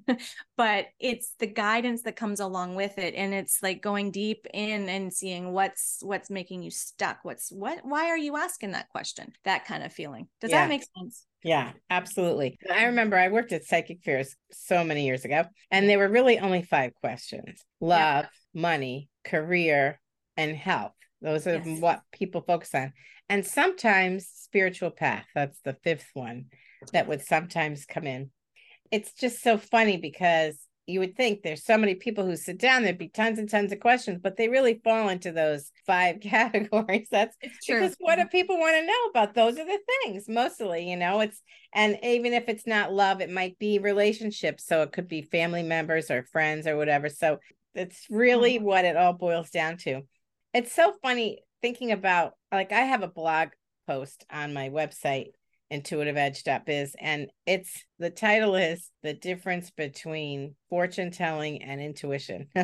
but 0.57 0.87
it's 0.99 1.33
the 1.39 1.47
guidance 1.47 2.03
that 2.03 2.17
comes 2.17 2.41
along 2.41 2.75
with 2.75 2.97
it 2.97 3.13
and 3.15 3.33
it's 3.33 3.59
like 3.63 3.81
going 3.81 4.11
deep 4.11 4.45
in 4.53 4.89
and 4.89 5.13
seeing 5.13 5.53
what's 5.53 5.99
what's 6.01 6.29
making 6.29 6.61
you 6.61 6.69
stuck 6.69 7.19
what's 7.23 7.49
what 7.49 7.79
why 7.83 8.07
are 8.07 8.17
you 8.17 8.35
asking 8.35 8.71
that 8.71 8.89
question 8.89 9.31
that 9.45 9.65
kind 9.65 9.83
of 9.83 9.93
feeling 9.93 10.27
does 10.41 10.51
yeah. 10.51 10.63
that 10.63 10.69
make 10.69 10.83
sense 10.97 11.25
Yeah, 11.45 11.73
absolutely. 11.89 12.57
I 12.73 12.85
remember 12.85 13.17
I 13.17 13.27
worked 13.27 13.51
at 13.51 13.65
Psychic 13.65 14.01
Fairs 14.01 14.33
so 14.53 14.81
many 14.85 15.05
years 15.05 15.25
ago, 15.25 15.43
and 15.69 15.89
there 15.89 15.99
were 15.99 16.07
really 16.07 16.39
only 16.39 16.61
five 16.61 16.93
questions 17.01 17.59
love, 17.81 18.27
yeah. 18.53 18.61
money, 18.61 19.09
career, 19.25 19.99
and 20.37 20.55
health. 20.55 20.93
Those 21.23 21.47
are 21.47 21.61
yes. 21.65 21.79
what 21.79 22.01
people 22.11 22.41
focus 22.41 22.75
on. 22.75 22.93
And 23.29 23.45
sometimes 23.45 24.27
spiritual 24.27 24.91
path. 24.91 25.25
That's 25.33 25.59
the 25.61 25.73
fifth 25.83 26.09
one 26.13 26.45
that 26.91 27.07
would 27.07 27.21
sometimes 27.21 27.85
come 27.85 28.05
in. 28.05 28.29
It's 28.91 29.13
just 29.13 29.41
so 29.41 29.57
funny 29.57 29.97
because 29.97 30.57
you 30.85 30.99
would 30.99 31.15
think 31.15 31.41
there's 31.41 31.63
so 31.63 31.77
many 31.77 31.95
people 31.95 32.25
who 32.25 32.35
sit 32.35 32.59
down, 32.59 32.83
there'd 32.83 32.97
be 32.97 33.07
tons 33.07 33.39
and 33.39 33.49
tons 33.49 33.71
of 33.71 33.79
questions, 33.79 34.19
but 34.21 34.35
they 34.35 34.49
really 34.49 34.81
fall 34.83 35.07
into 35.07 35.31
those 35.31 35.71
five 35.87 36.19
categories. 36.21 37.07
That's 37.09 37.37
it's 37.41 37.65
true. 37.65 37.79
Because 37.79 37.95
what 37.99 38.17
do 38.17 38.25
people 38.25 38.59
want 38.59 38.75
to 38.75 38.85
know 38.85 39.05
about? 39.09 39.33
Those 39.33 39.57
are 39.57 39.65
the 39.65 39.79
things 40.03 40.27
mostly, 40.27 40.89
you 40.89 40.97
know, 40.97 41.21
it's, 41.21 41.41
and 41.73 41.97
even 42.03 42.33
if 42.33 42.49
it's 42.49 42.67
not 42.67 42.93
love, 42.93 43.21
it 43.21 43.31
might 43.31 43.57
be 43.59 43.79
relationships. 43.79 44.65
So 44.67 44.81
it 44.81 44.91
could 44.91 45.07
be 45.07 45.21
family 45.21 45.63
members 45.63 46.11
or 46.11 46.27
friends 46.31 46.67
or 46.67 46.75
whatever. 46.75 47.07
So 47.07 47.39
it's 47.73 48.05
really 48.09 48.55
mm-hmm. 48.55 48.65
what 48.65 48.85
it 48.85 48.97
all 48.97 49.13
boils 49.13 49.49
down 49.49 49.77
to. 49.77 50.01
It's 50.53 50.71
so 50.71 50.93
funny 51.01 51.39
thinking 51.61 51.91
about, 51.91 52.33
like, 52.51 52.71
I 52.71 52.81
have 52.81 53.03
a 53.03 53.07
blog 53.07 53.49
post 53.87 54.25
on 54.31 54.53
my 54.53 54.69
website 54.69 55.27
intuitiveedge.biz 55.71 56.95
and 56.99 57.27
it's 57.47 57.83
the 57.97 58.11
title 58.11 58.55
is 58.55 58.91
the 59.01 59.13
difference 59.13 59.71
between 59.71 60.55
fortune 60.69 61.09
telling 61.09 61.63
and 61.63 61.81
intuition. 61.81 62.47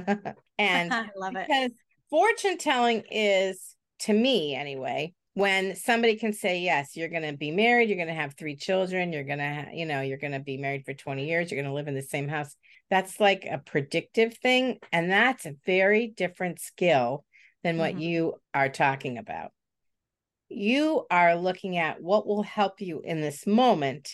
And 0.60 0.94
i 0.94 1.08
love 1.16 1.36
it. 1.36 1.48
because 1.48 1.72
fortune 2.10 2.58
telling 2.58 3.04
is 3.10 3.76
to 4.00 4.14
me 4.14 4.56
anyway 4.56 5.14
when 5.36 5.76
somebody 5.76 6.18
can 6.18 6.34
say 6.34 6.60
yes 6.60 6.98
you're 6.98 7.08
going 7.08 7.24
to 7.24 7.38
be 7.38 7.52
married 7.52 7.88
you're 7.88 7.98
going 7.98 8.10
to 8.10 8.14
have 8.14 8.36
three 8.36 8.58
children 8.58 9.14
you're 9.14 9.24
going 9.24 9.40
to 9.40 9.54
ha- 9.54 9.72
you 9.74 9.86
know 9.86 10.02
you're 10.02 10.18
going 10.18 10.34
to 10.34 10.40
be 10.40 10.58
married 10.58 10.84
for 10.86 10.94
20 10.94 11.26
years 11.26 11.50
you're 11.50 11.62
going 11.62 11.72
to 11.72 11.76
live 11.76 11.88
in 11.88 11.96
the 11.96 12.02
same 12.02 12.28
house 12.28 12.56
that's 12.90 13.20
like 13.22 13.48
a 13.50 13.58
predictive 13.58 14.36
thing 14.38 14.80
and 14.92 15.10
that's 15.10 15.46
a 15.46 15.56
very 15.66 16.08
different 16.08 16.60
skill 16.60 17.24
than 17.64 17.78
what 17.78 17.92
mm-hmm. 17.92 18.02
you 18.02 18.34
are 18.54 18.70
talking 18.70 19.18
about 19.18 19.52
you 20.50 21.06
are 21.12 21.36
looking 21.36 21.78
at 21.78 22.02
what 22.02 22.28
will 22.28 22.42
help 22.42 22.82
you 22.82 23.02
in 23.04 23.22
this 23.22 23.46
moment. 23.46 24.12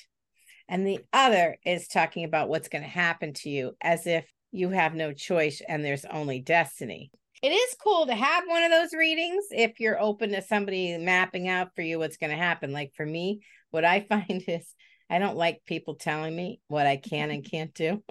And 0.68 0.86
the 0.86 1.00
other 1.14 1.58
is 1.66 1.88
talking 1.88 2.26
about 2.26 2.50
what's 2.50 2.70
going 2.70 2.84
to 2.84 2.90
happen 2.90 3.34
to 3.34 3.50
you 3.50 3.76
as 3.82 4.06
if 4.06 4.30
you 4.52 4.70
have 4.70 4.94
no 4.94 5.14
choice 5.14 5.62
and 5.68 5.84
there's 5.84 6.06
only 6.06 6.42
destiny. 6.42 7.12
It 7.42 7.50
is 7.50 7.76
cool 7.82 8.08
to 8.08 8.16
have 8.16 8.44
one 8.48 8.64
of 8.64 8.72
those 8.72 8.94
readings 8.94 9.46
if 9.52 9.80
you're 9.80 10.02
open 10.02 10.32
to 10.32 10.42
somebody 10.42 10.98
mapping 10.98 11.48
out 11.48 11.70
for 11.76 11.82
you 11.82 12.00
what's 12.00 12.18
going 12.18 12.32
to 12.32 12.38
happen. 12.38 12.74
Like 12.74 12.94
for 12.96 13.06
me, 13.06 13.42
what 13.72 13.86
I 13.86 14.02
find 14.10 14.44
is 14.48 14.74
I 15.10 15.20
don't 15.20 15.38
like 15.38 15.62
people 15.66 15.96
telling 15.96 16.36
me 16.36 16.60
what 16.68 16.88
I 16.88 16.98
can 16.98 17.32
and 17.32 17.50
can't 17.50 17.74
do. 17.74 18.04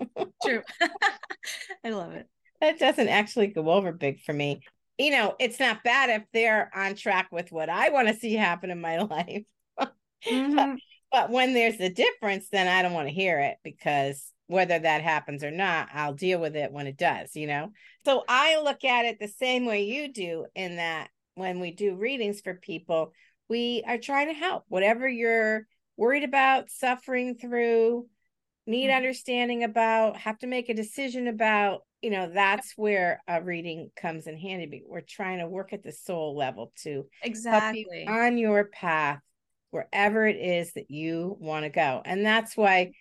True. 0.44 0.62
I 1.84 1.90
love 1.90 2.12
it. 2.12 2.26
That 2.60 2.78
doesn't 2.78 3.08
actually 3.08 3.48
go 3.48 3.70
over 3.70 3.92
big 3.92 4.22
for 4.22 4.32
me 4.32 4.60
you 4.98 5.10
know, 5.10 5.34
it's 5.40 5.58
not 5.58 5.82
bad 5.82 6.10
if 6.10 6.22
they're 6.32 6.70
on 6.74 6.94
track 6.94 7.28
with 7.32 7.50
what 7.50 7.68
I 7.68 7.90
want 7.90 8.08
to 8.08 8.14
see 8.14 8.34
happen 8.34 8.70
in 8.70 8.80
my 8.80 8.98
life. 9.02 9.42
mm-hmm. 10.26 10.74
but, 11.12 11.30
when 11.30 11.54
there's 11.54 11.80
a 11.80 11.88
difference, 11.88 12.48
then 12.50 12.68
I 12.68 12.82
don't 12.82 12.92
want 12.92 13.08
to 13.08 13.14
hear 13.14 13.40
it 13.40 13.56
because 13.62 14.32
whether 14.46 14.78
that 14.78 15.02
happens 15.02 15.42
or 15.42 15.50
not, 15.50 15.88
I'll 15.92 16.14
deal 16.14 16.40
with 16.40 16.56
it 16.56 16.72
when 16.72 16.86
it 16.86 16.96
does, 16.96 17.34
you 17.34 17.46
know? 17.46 17.70
So 18.04 18.24
I 18.28 18.60
look 18.62 18.84
at 18.84 19.04
it 19.06 19.18
the 19.18 19.28
same 19.28 19.64
way 19.64 19.84
you 19.84 20.12
do, 20.12 20.46
in 20.54 20.76
that 20.76 21.08
when 21.34 21.60
we 21.60 21.70
do 21.70 21.96
readings 21.96 22.40
for 22.40 22.54
people, 22.54 23.12
we 23.48 23.82
are 23.86 23.98
trying 23.98 24.28
to 24.28 24.34
help 24.34 24.64
whatever 24.68 25.08
you're 25.08 25.66
worried 25.96 26.24
about, 26.24 26.70
suffering 26.70 27.36
through, 27.36 28.06
need 28.66 28.88
mm-hmm. 28.88 28.96
understanding 28.96 29.64
about, 29.64 30.16
have 30.16 30.38
to 30.38 30.46
make 30.46 30.68
a 30.68 30.74
decision 30.74 31.28
about, 31.28 31.82
you 32.04 32.10
know 32.10 32.30
that's 32.32 32.74
where 32.76 33.22
a 33.26 33.42
reading 33.42 33.90
comes 33.96 34.26
in 34.26 34.36
handy 34.36 34.82
we're 34.86 35.00
trying 35.00 35.38
to 35.38 35.46
work 35.46 35.72
at 35.72 35.82
the 35.82 35.90
soul 35.90 36.36
level 36.36 36.72
to 36.76 37.06
exactly. 37.22 38.06
on 38.06 38.38
your 38.38 38.64
path 38.64 39.20
wherever 39.74 40.24
it 40.24 40.36
is 40.36 40.72
that 40.74 40.88
you 40.88 41.36
want 41.40 41.64
to 41.64 41.68
go. 41.68 42.00
And 42.04 42.24
that's 42.24 42.56
why 42.56 42.92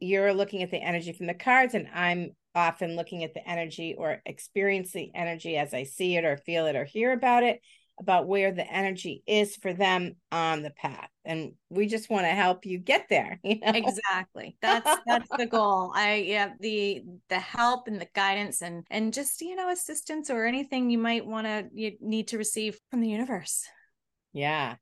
you're 0.00 0.32
looking 0.32 0.62
at 0.62 0.70
the 0.70 0.82
energy 0.82 1.12
from 1.12 1.28
the 1.28 1.34
cards 1.34 1.74
and 1.74 1.86
i'm 1.94 2.30
often 2.54 2.96
looking 2.96 3.22
at 3.22 3.34
the 3.34 3.48
energy 3.48 3.94
or 3.96 4.20
experience 4.26 4.92
the 4.92 5.12
energy 5.14 5.56
as 5.56 5.72
i 5.72 5.84
see 5.84 6.16
it 6.16 6.24
or 6.24 6.36
feel 6.36 6.66
it 6.66 6.74
or 6.74 6.84
hear 6.84 7.12
about 7.12 7.44
it 7.44 7.60
about 8.02 8.26
where 8.26 8.52
the 8.52 8.70
energy 8.70 9.22
is 9.26 9.56
for 9.56 9.72
them 9.72 10.16
on 10.30 10.62
the 10.62 10.70
path. 10.70 11.08
And 11.24 11.52
we 11.70 11.86
just 11.86 12.10
want 12.10 12.24
to 12.24 12.30
help 12.30 12.66
you 12.66 12.78
get 12.78 13.06
there 13.08 13.38
you 13.44 13.60
know? 13.60 13.72
exactly. 13.72 14.56
That's 14.60 15.00
that's 15.06 15.28
the 15.36 15.46
goal. 15.46 15.92
I 15.94 16.16
yeah 16.16 16.50
the 16.60 17.02
the 17.28 17.38
help 17.38 17.86
and 17.86 18.00
the 18.00 18.08
guidance 18.14 18.60
and 18.60 18.84
and 18.90 19.14
just 19.14 19.40
you 19.40 19.54
know 19.54 19.70
assistance 19.70 20.30
or 20.30 20.44
anything 20.44 20.90
you 20.90 20.98
might 20.98 21.24
want 21.24 21.46
to 21.46 21.68
you 21.72 21.92
need 22.00 22.28
to 22.28 22.38
receive 22.38 22.78
from 22.90 23.00
the 23.00 23.08
universe. 23.08 23.64
Yeah. 24.32 24.76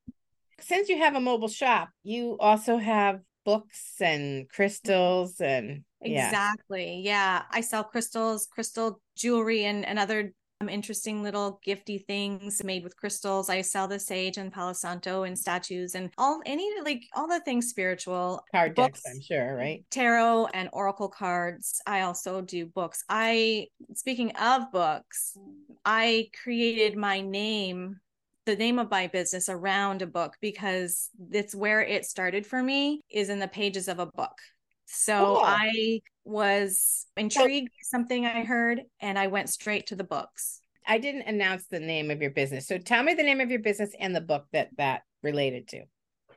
Since 0.60 0.88
you 0.88 0.98
have 0.98 1.14
a 1.14 1.20
mobile 1.20 1.48
shop 1.48 1.90
you 2.02 2.36
also 2.40 2.78
have 2.78 3.20
books 3.44 3.94
and 4.00 4.48
crystals 4.48 5.40
and 5.40 5.84
exactly. 6.00 7.02
Yeah. 7.04 7.38
yeah. 7.38 7.42
I 7.50 7.60
sell 7.60 7.84
crystals 7.84 8.46
crystal 8.46 9.00
jewelry 9.16 9.64
and, 9.64 9.84
and 9.84 9.98
other 9.98 10.32
interesting 10.68 11.22
little 11.22 11.60
gifty 11.66 12.04
things 12.04 12.62
made 12.64 12.84
with 12.84 12.96
crystals. 12.96 13.48
I 13.48 13.62
sell 13.62 13.88
the 13.88 13.98
sage 13.98 14.36
and 14.36 14.52
Palo 14.52 14.72
Santo 14.72 15.22
and 15.22 15.38
statues 15.38 15.94
and 15.94 16.10
all 16.18 16.40
any 16.46 16.68
like 16.82 17.02
all 17.14 17.26
the 17.26 17.40
things 17.40 17.68
spiritual. 17.68 18.44
Card 18.52 18.74
books, 18.74 19.02
decks, 19.02 19.14
I'm 19.14 19.20
sure, 19.22 19.56
right? 19.56 19.84
Tarot 19.90 20.48
and 20.52 20.68
oracle 20.72 21.08
cards. 21.08 21.80
I 21.86 22.02
also 22.02 22.40
do 22.40 22.66
books. 22.66 23.04
I 23.08 23.68
speaking 23.94 24.32
of 24.36 24.70
books, 24.72 25.36
I 25.84 26.28
created 26.42 26.96
my 26.96 27.20
name 27.20 28.00
the 28.46 28.56
name 28.56 28.78
of 28.78 28.90
my 28.90 29.06
business 29.06 29.48
around 29.48 30.02
a 30.02 30.06
book 30.06 30.36
because 30.40 31.10
it's 31.30 31.54
where 31.54 31.82
it 31.82 32.04
started 32.04 32.46
for 32.46 32.62
me 32.62 33.00
is 33.10 33.28
in 33.28 33.38
the 33.38 33.46
pages 33.46 33.86
of 33.86 33.98
a 33.98 34.06
book. 34.06 34.36
So 34.92 35.36
cool. 35.36 35.42
I 35.44 36.00
was 36.24 37.06
intrigued 37.16 37.68
by 37.68 37.82
something 37.82 38.26
I 38.26 38.44
heard 38.44 38.82
and 39.00 39.18
I 39.18 39.28
went 39.28 39.48
straight 39.48 39.86
to 39.88 39.96
the 39.96 40.04
books. 40.04 40.60
I 40.86 40.98
didn't 40.98 41.22
announce 41.22 41.66
the 41.66 41.78
name 41.78 42.10
of 42.10 42.20
your 42.20 42.32
business. 42.32 42.66
So 42.66 42.76
tell 42.76 43.04
me 43.04 43.14
the 43.14 43.22
name 43.22 43.40
of 43.40 43.50
your 43.50 43.60
business 43.60 43.90
and 43.98 44.14
the 44.14 44.20
book 44.20 44.46
that 44.52 44.70
that 44.78 45.02
related 45.22 45.68
to. 45.68 45.84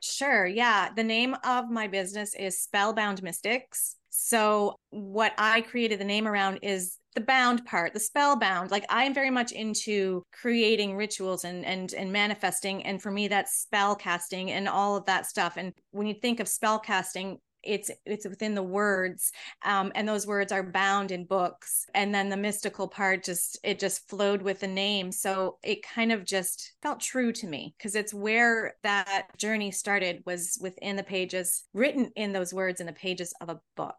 Sure. 0.00 0.46
Yeah. 0.46 0.90
The 0.94 1.02
name 1.02 1.34
of 1.44 1.70
my 1.70 1.88
business 1.88 2.34
is 2.34 2.60
Spellbound 2.60 3.22
Mystics. 3.22 3.96
So, 4.10 4.76
what 4.90 5.32
I 5.38 5.62
created 5.62 5.98
the 5.98 6.04
name 6.04 6.28
around 6.28 6.60
is 6.62 6.98
the 7.16 7.20
bound 7.20 7.64
part, 7.64 7.94
the 7.94 8.00
spellbound. 8.00 8.70
Like 8.70 8.84
I 8.88 9.04
am 9.04 9.14
very 9.14 9.30
much 9.30 9.50
into 9.50 10.22
creating 10.32 10.94
rituals 10.94 11.44
and 11.44 11.64
and 11.64 11.92
and 11.94 12.12
manifesting. 12.12 12.84
And 12.84 13.02
for 13.02 13.10
me, 13.10 13.26
that's 13.26 13.62
spell 13.62 13.96
casting 13.96 14.52
and 14.52 14.68
all 14.68 14.96
of 14.96 15.06
that 15.06 15.26
stuff. 15.26 15.56
And 15.56 15.72
when 15.90 16.06
you 16.06 16.14
think 16.14 16.38
of 16.38 16.46
spell 16.46 16.78
casting, 16.78 17.38
it's 17.64 17.90
it's 18.06 18.26
within 18.26 18.54
the 18.54 18.62
words 18.62 19.32
um, 19.64 19.92
and 19.94 20.08
those 20.08 20.26
words 20.26 20.52
are 20.52 20.62
bound 20.62 21.10
in 21.10 21.24
books. 21.24 21.86
And 21.94 22.14
then 22.14 22.28
the 22.28 22.36
mystical 22.36 22.88
part 22.88 23.24
just 23.24 23.58
it 23.62 23.78
just 23.78 24.08
flowed 24.08 24.42
with 24.42 24.60
the 24.60 24.68
name. 24.68 25.12
So 25.12 25.58
it 25.62 25.82
kind 25.82 26.12
of 26.12 26.24
just 26.24 26.72
felt 26.82 27.00
true 27.00 27.32
to 27.32 27.46
me 27.46 27.74
because 27.78 27.94
it's 27.94 28.14
where 28.14 28.74
that 28.82 29.28
journey 29.38 29.70
started 29.70 30.22
was 30.26 30.58
within 30.60 30.96
the 30.96 31.02
pages 31.02 31.64
written 31.72 32.10
in 32.16 32.32
those 32.32 32.52
words 32.52 32.80
in 32.80 32.86
the 32.86 32.92
pages 32.92 33.34
of 33.40 33.48
a 33.48 33.60
book. 33.76 33.96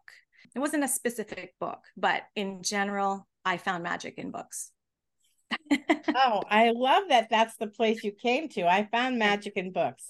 It 0.54 0.58
wasn't 0.58 0.84
a 0.84 0.88
specific 0.88 1.54
book 1.60 1.80
but 1.96 2.22
in 2.34 2.62
general 2.62 3.26
i 3.44 3.56
found 3.56 3.82
magic 3.82 4.14
in 4.18 4.30
books. 4.30 4.70
Oh 6.18 6.42
i 6.48 6.70
love 6.70 7.04
that 7.08 7.28
that's 7.28 7.56
the 7.56 7.66
place 7.66 8.02
you 8.02 8.12
came 8.12 8.48
to. 8.50 8.66
I 8.66 8.88
found 8.90 9.18
magic 9.18 9.54
in 9.56 9.72
books. 9.72 10.04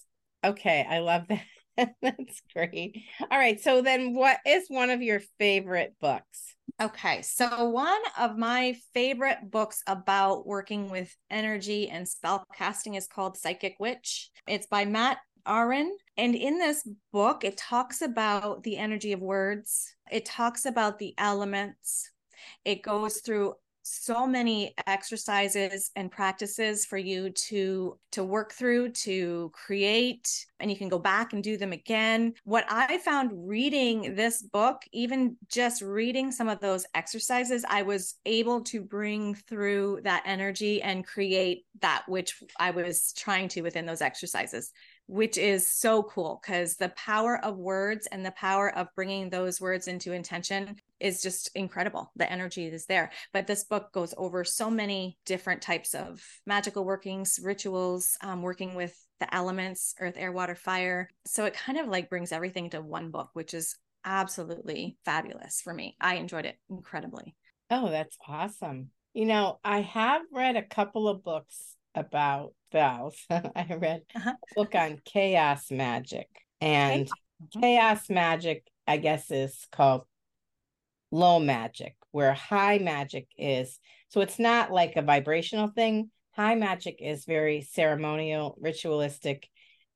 Okay 0.45 0.87
i 0.89 0.99
love 1.01 1.27
that 1.29 1.43
That's 2.03 2.43
great. 2.53 3.03
All 3.31 3.39
right. 3.39 3.61
So 3.61 3.83
then 3.83 4.15
what 4.15 4.39
is 4.47 4.67
one 4.69 4.91
of 4.91 5.03
your 5.03 5.21
favorite 5.39 5.95
books? 6.01 6.55
Okay. 6.81 7.23
So 7.23 7.69
one 7.69 8.01
of 8.19 8.37
my 8.37 8.77
favorite 8.93 9.51
books 9.51 9.83
about 9.87 10.47
working 10.47 10.91
with 10.91 11.15
energy 11.31 11.89
and 11.89 12.09
spell 12.09 12.45
casting 12.55 12.95
is 12.95 13.07
called 13.07 13.37
Psychic 13.37 13.77
Witch. 13.79 14.31
It's 14.47 14.67
by 14.67 14.85
Mat 14.85 15.19
Auryn. 15.47 15.91
And 16.17 16.35
in 16.35 16.59
this 16.59 16.87
book, 17.13 17.45
it 17.45 17.57
talks 17.57 18.03
about 18.03 18.63
the 18.63 18.77
energy 18.77 19.13
of 19.13 19.21
words. 19.21 19.95
It 20.11 20.25
talks 20.25 20.67
about 20.67 20.99
the 20.99 21.15
elements. 21.19 22.11
It 22.65 22.83
goes 22.83 23.19
through 23.19 23.55
so 23.89 24.27
many 24.27 24.75
exercises 24.89 25.93
and 25.95 26.11
practices 26.11 26.85
for 26.85 26.99
you 26.99 27.31
to 27.31 27.97
to 28.11 28.25
work 28.25 28.53
through 28.53 28.91
to 28.91 29.51
create 29.55 30.47
and 30.59 30.71
you 30.71 30.77
can 30.77 30.89
go 30.89 30.99
back 30.99 31.33
and 31.33 31.45
do 31.45 31.57
them 31.57 31.73
again. 31.73 32.35
What 32.45 32.65
i 32.69 32.99
found 32.99 33.31
reading 33.49 34.17
this 34.17 34.43
book 34.43 34.83
even 34.93 35.37
just 35.49 35.83
reading 35.83 36.33
some 36.33 36.49
of 36.49 36.61
those 36.61 36.87
exercises 36.95 37.65
i 37.69 37.83
was 37.83 38.15
able 38.25 38.63
to 38.63 38.81
bring 38.81 39.35
through 39.35 40.01
that 40.03 40.23
energy 40.27 40.83
and 40.83 41.07
create 41.07 41.65
that 41.81 42.03
which 42.09 42.43
i 42.59 42.71
was 42.71 43.13
trying 43.13 43.49
to 43.49 43.63
within 43.63 43.87
those 43.87 44.01
exercises 44.01 44.73
which 45.07 45.39
is 45.39 45.71
so 45.71 46.03
cool 46.03 46.41
because 46.43 46.77
the 46.77 46.89
power 46.91 47.39
of 47.45 47.57
words 47.57 48.09
and 48.11 48.27
the 48.27 48.33
power 48.33 48.77
of 48.77 48.89
bringing 48.97 49.31
those 49.31 49.61
words 49.61 49.87
into 49.87 50.13
intention 50.13 50.77
is 51.01 51.23
just 51.23 51.51
incredible. 51.55 52.11
The 52.17 52.31
energy 52.31 52.67
is 52.67 52.87
there. 52.87 53.11
But 53.33 53.47
this 53.47 53.65
book 53.65 53.93
goes 53.93 54.15
over 54.17 54.45
so 54.45 54.71
many 54.71 55.19
different 55.27 55.63
types 55.63 55.95
of 55.95 56.23
magical 56.47 56.85
workings, 56.85 57.39
rituals, 57.43 58.17
um, 58.23 58.43
working 58.43 58.75
with 58.75 58.97
the 59.21 59.33
elements 59.35 59.95
earth, 60.01 60.15
air, 60.17 60.33
water, 60.33 60.55
fire. 60.55 61.09
So 61.27 61.45
it 61.45 61.55
kind 61.55 61.79
of 61.79 61.89
like 61.89 62.11
brings 62.11 62.33
everything 62.33 62.71
to 62.71 62.81
one 62.81 63.11
book, 63.11 63.31
which 63.33 63.55
is 63.55 63.77
absolutely 64.05 64.97
fabulous 65.05 65.61
for 65.63 65.75
me. 65.75 65.97
I 66.01 66.17
enjoyed 66.17 66.47
it 66.47 66.59
incredibly. 66.71 67.35
Oh, 67.71 67.91
that's 67.91 68.17
awesome. 68.29 68.91
You 69.15 69.27
know, 69.27 69.59
I 69.65 69.81
have 69.81 70.23
read 70.33 70.57
a 70.57 70.63
couple 70.63 71.09
of 71.09 71.25
books 71.25 71.75
about 71.95 72.53
spells. 72.77 73.17
I 73.31 73.77
read 73.79 74.03
uh-huh. 74.15 74.33
a 74.33 74.55
book 74.55 74.75
on 74.75 75.01
chaos 75.05 75.71
magic, 75.71 76.29
and 76.61 77.07
mm-hmm. 77.07 77.61
chaos 77.61 78.09
magic, 78.11 78.67
I 78.87 78.99
guess, 78.99 79.31
is 79.31 79.67
called 79.73 80.03
low 81.11 81.39
magic, 81.39 81.95
where 82.11 82.33
high 82.33 82.79
magic 82.79 83.29
is. 83.37 83.79
So 84.09 84.21
it's 84.21 84.39
not 84.39 84.73
like 84.73 84.97
a 84.97 85.03
vibrational 85.03 85.69
thing. 85.69 86.11
High 86.33 86.55
magic 86.55 86.99
is 87.01 87.25
very 87.25 87.63
ceremonial, 87.63 88.57
ritualistic, 88.61 89.49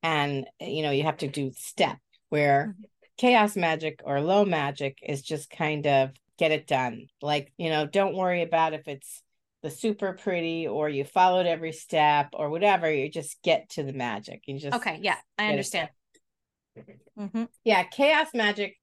and 0.02 0.46
you 0.60 0.82
know, 0.82 0.90
you 0.90 1.02
have 1.02 1.18
to 1.18 1.28
do 1.28 1.52
step 1.54 1.98
where 2.30 2.74
mm-hmm. 2.74 2.82
chaos 3.18 3.56
magic 3.56 4.00
or 4.04 4.20
low 4.20 4.44
magic 4.44 4.98
is 5.02 5.22
just 5.22 5.50
kind 5.50 5.86
of 5.86 6.10
get 6.38 6.52
it 6.52 6.66
done. 6.66 7.06
Like, 7.20 7.52
you 7.58 7.68
know, 7.68 7.86
don't 7.86 8.16
worry 8.16 8.42
about 8.42 8.72
if 8.72 8.88
it's 8.88 9.22
the 9.62 9.70
super 9.70 10.14
pretty 10.14 10.66
or 10.66 10.88
you 10.88 11.04
followed 11.04 11.46
every 11.46 11.72
step 11.72 12.28
or 12.32 12.48
whatever. 12.48 12.90
You 12.90 13.10
just 13.10 13.42
get 13.42 13.68
to 13.70 13.82
the 13.82 13.92
magic. 13.92 14.44
You 14.46 14.58
just 14.58 14.74
Okay, 14.74 14.98
yeah, 15.02 15.16
I 15.38 15.48
understand. 15.50 15.90
Mm-hmm. 17.18 17.44
Yeah, 17.64 17.82
chaos 17.82 18.28
magic. 18.32 18.79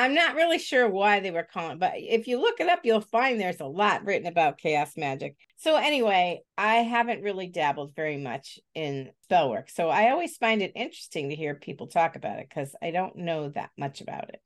I, 0.00 0.06
am 0.06 0.14
not 0.14 0.34
really 0.34 0.58
sure 0.58 0.88
why 0.88 1.20
they 1.20 1.30
were 1.30 1.42
calling, 1.42 1.78
but 1.78 1.92
if 1.96 2.26
you 2.26 2.40
look 2.40 2.60
it 2.60 2.68
up, 2.68 2.80
you'll 2.84 3.00
find 3.00 3.40
there's 3.40 3.60
a 3.60 3.66
lot 3.66 4.04
written 4.04 4.26
about 4.26 4.58
chaos 4.58 4.96
magic. 4.96 5.36
So 5.56 5.76
anyway, 5.76 6.40
I 6.56 6.76
haven't 6.76 7.22
really 7.22 7.48
dabbled 7.48 7.94
very 7.94 8.16
much 8.16 8.58
in 8.74 9.10
spell 9.22 9.50
work, 9.50 9.68
so 9.70 9.88
I 9.88 10.10
always 10.10 10.36
find 10.36 10.62
it 10.62 10.72
interesting 10.74 11.28
to 11.28 11.36
hear 11.36 11.54
people 11.54 11.86
talk 11.86 12.16
about 12.16 12.38
it 12.38 12.48
because 12.48 12.74
I 12.82 12.90
don't 12.90 13.16
know 13.16 13.50
that 13.50 13.70
much 13.76 14.00
about 14.00 14.30
it. 14.30 14.40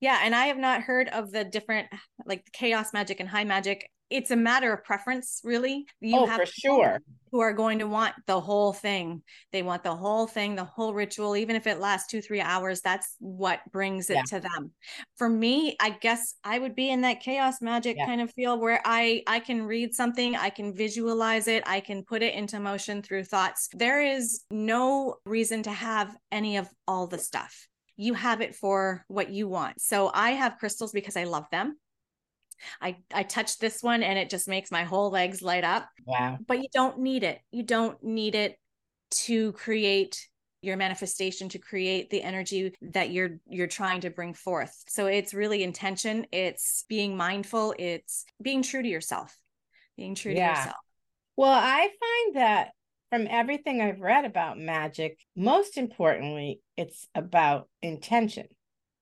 Yeah, 0.00 0.20
and 0.22 0.34
I 0.34 0.46
have 0.46 0.58
not 0.58 0.82
heard 0.82 1.08
of 1.08 1.32
the 1.32 1.44
different 1.44 1.88
like 2.24 2.44
chaos 2.52 2.92
magic 2.92 3.20
and 3.20 3.28
high 3.28 3.44
magic 3.44 3.90
it's 4.10 4.30
a 4.30 4.36
matter 4.36 4.72
of 4.72 4.84
preference, 4.84 5.40
really. 5.44 5.86
You 6.00 6.18
oh, 6.18 6.26
have 6.26 6.40
for 6.40 6.46
sure. 6.46 7.00
Who 7.30 7.40
are 7.40 7.52
going 7.52 7.80
to 7.80 7.86
want 7.86 8.14
the 8.26 8.40
whole 8.40 8.72
thing? 8.72 9.22
They 9.52 9.62
want 9.62 9.84
the 9.84 9.94
whole 9.94 10.26
thing, 10.26 10.54
the 10.54 10.64
whole 10.64 10.94
ritual, 10.94 11.36
even 11.36 11.56
if 11.56 11.66
it 11.66 11.78
lasts 11.78 12.10
two, 12.10 12.22
three 12.22 12.40
hours. 12.40 12.80
That's 12.80 13.16
what 13.18 13.60
brings 13.70 14.08
it 14.08 14.16
yeah. 14.16 14.22
to 14.28 14.40
them. 14.40 14.72
For 15.16 15.28
me, 15.28 15.76
I 15.78 15.90
guess 15.90 16.34
I 16.42 16.58
would 16.58 16.74
be 16.74 16.90
in 16.90 17.02
that 17.02 17.20
chaos 17.20 17.60
magic 17.60 17.98
yeah. 17.98 18.06
kind 18.06 18.22
of 18.22 18.32
feel 18.32 18.58
where 18.58 18.80
I 18.84 19.22
I 19.26 19.40
can 19.40 19.62
read 19.64 19.94
something, 19.94 20.36
I 20.36 20.48
can 20.48 20.74
visualize 20.74 21.48
it, 21.48 21.62
I 21.66 21.80
can 21.80 22.02
put 22.02 22.22
it 22.22 22.34
into 22.34 22.60
motion 22.60 23.02
through 23.02 23.24
thoughts. 23.24 23.68
There 23.74 24.00
is 24.00 24.44
no 24.50 25.16
reason 25.26 25.62
to 25.64 25.70
have 25.70 26.16
any 26.32 26.56
of 26.56 26.68
all 26.86 27.06
the 27.06 27.18
stuff 27.18 27.68
you 27.98 28.14
have 28.14 28.40
it 28.40 28.54
for 28.54 29.04
what 29.08 29.28
you 29.28 29.48
want. 29.48 29.80
So 29.80 30.10
I 30.14 30.30
have 30.30 30.58
crystals 30.58 30.92
because 30.92 31.16
I 31.16 31.24
love 31.24 31.46
them. 31.50 31.76
I 32.80 32.96
I 33.12 33.22
touch 33.22 33.58
this 33.58 33.82
one 33.82 34.02
and 34.02 34.18
it 34.18 34.30
just 34.30 34.48
makes 34.48 34.70
my 34.70 34.84
whole 34.84 35.10
legs 35.10 35.42
light 35.42 35.64
up. 35.64 35.88
Wow. 36.04 36.38
But 36.46 36.58
you 36.58 36.68
don't 36.72 36.98
need 36.98 37.24
it. 37.24 37.40
You 37.50 37.62
don't 37.62 38.02
need 38.02 38.34
it 38.34 38.58
to 39.10 39.52
create 39.52 40.28
your 40.60 40.76
manifestation 40.76 41.48
to 41.50 41.58
create 41.58 42.10
the 42.10 42.22
energy 42.22 42.74
that 42.82 43.10
you're 43.10 43.38
you're 43.48 43.66
trying 43.66 44.00
to 44.00 44.10
bring 44.10 44.34
forth. 44.34 44.74
So 44.88 45.06
it's 45.06 45.34
really 45.34 45.62
intention, 45.62 46.26
it's 46.32 46.84
being 46.88 47.16
mindful, 47.16 47.74
it's 47.78 48.24
being 48.42 48.62
true 48.62 48.82
to 48.82 48.88
yourself. 48.88 49.36
Being 49.96 50.14
true 50.14 50.32
yeah. 50.32 50.52
to 50.52 50.58
yourself. 50.58 50.76
Well, 51.36 51.52
I 51.52 51.88
find 52.00 52.36
that 52.36 52.70
from 53.10 53.26
everything 53.30 53.80
I've 53.80 54.00
read 54.00 54.24
about 54.24 54.58
magic, 54.58 55.18
most 55.36 55.78
importantly, 55.78 56.60
it's 56.76 57.06
about 57.14 57.68
intention. 57.80 58.48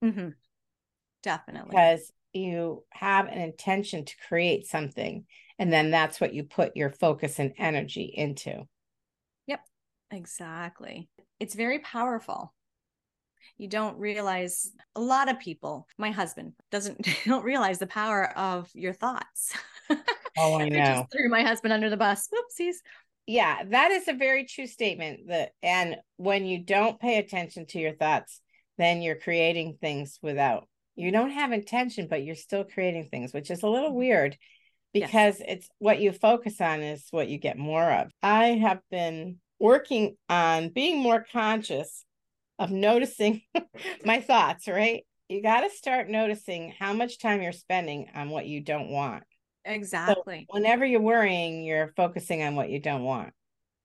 Mm-hmm. 0.05 0.29
Definitely. 1.23 1.71
Because 1.71 2.12
you 2.33 2.85
have 2.91 3.27
an 3.27 3.39
intention 3.39 4.05
to 4.05 4.15
create 4.29 4.67
something 4.67 5.25
and 5.59 5.73
then 5.73 5.91
that's 5.91 6.21
what 6.21 6.35
you 6.35 6.45
put 6.45 6.77
your 6.77 6.91
focus 6.91 7.39
and 7.39 7.53
energy 7.59 8.12
into. 8.15 8.67
Yep 9.47 9.61
exactly. 10.11 11.09
It's 11.41 11.55
very 11.55 11.79
powerful. 11.81 12.53
You 13.59 13.69
don't 13.69 13.99
realize 13.99 14.71
a 14.95 15.01
lot 15.01 15.31
of 15.31 15.39
people 15.39 15.87
my 15.99 16.11
husband 16.11 16.53
doesn't 16.71 17.07
don't 17.27 17.45
realize 17.45 17.79
the 17.79 17.87
power 17.87 18.37
of 18.37 18.71
your 18.75 18.93
thoughts. 18.93 19.55
Oh 20.39 20.59
i 20.59 20.69
know. 20.69 21.07
threw 21.11 21.31
my 21.31 21.43
husband 21.43 21.73
under 21.73 21.89
the 21.89 21.97
bus. 21.97 22.29
Whoopsies 22.29 22.75
yeah 23.27 23.65
that 23.71 23.91
is 23.91 24.07
a 24.09 24.12
very 24.12 24.45
true 24.45 24.67
statement 24.67 25.29
that 25.29 25.51
and 25.62 25.97
when 26.17 26.47
you 26.47 26.62
don't 26.62 27.01
pay 27.01 27.19
attention 27.19 27.67
to 27.67 27.79
your 27.79 27.95
thoughts 27.95 28.41
then 28.79 29.03
you're 29.03 29.17
creating 29.19 29.79
things 29.81 30.19
without 30.23 30.69
you 30.97 31.13
don't 31.13 31.31
have 31.31 31.53
intention 31.53 32.09
but 32.09 32.25
you're 32.25 32.35
still 32.35 32.65
creating 32.65 33.05
things 33.05 33.33
which 33.33 33.51
is 33.51 33.63
a 33.63 33.69
little 33.69 33.91
mm-hmm. 33.91 33.99
weird 33.99 34.37
because 35.01 35.41
yes. 35.41 35.49
it's 35.49 35.69
what 35.79 36.01
you 36.01 36.13
focus 36.13 36.61
on 36.61 36.81
is 36.81 37.07
what 37.11 37.29
you 37.29 37.39
get 37.39 37.59
more 37.59 37.91
of. 37.91 38.11
I 38.23 38.47
have 38.53 38.81
been 38.91 39.37
working 39.59 40.17
on 40.29 40.71
being 40.71 40.99
more 41.01 41.25
conscious 41.33 42.05
of 42.59 42.71
noticing 42.71 43.43
my 44.05 44.21
thoughts 44.21 44.69
right? 44.69 45.05
You 45.29 45.43
got 45.43 45.63
to 45.63 45.71
start 45.71 46.09
noticing 46.09 46.73
how 46.79 46.93
much 46.93 47.19
time 47.19 47.43
you're 47.43 47.53
spending 47.53 48.09
on 48.15 48.31
what 48.31 48.47
you 48.47 48.61
don't 48.61 48.89
want. 48.89 49.25
Exactly. 49.65 50.47
so 50.49 50.55
whenever 50.55 50.87
you're 50.87 51.01
worrying 51.01 51.65
you're 51.65 51.93
focusing 51.97 52.43
on 52.43 52.55
what 52.55 52.71
you 52.71 52.81
don't 52.81 53.03
want. 53.03 53.33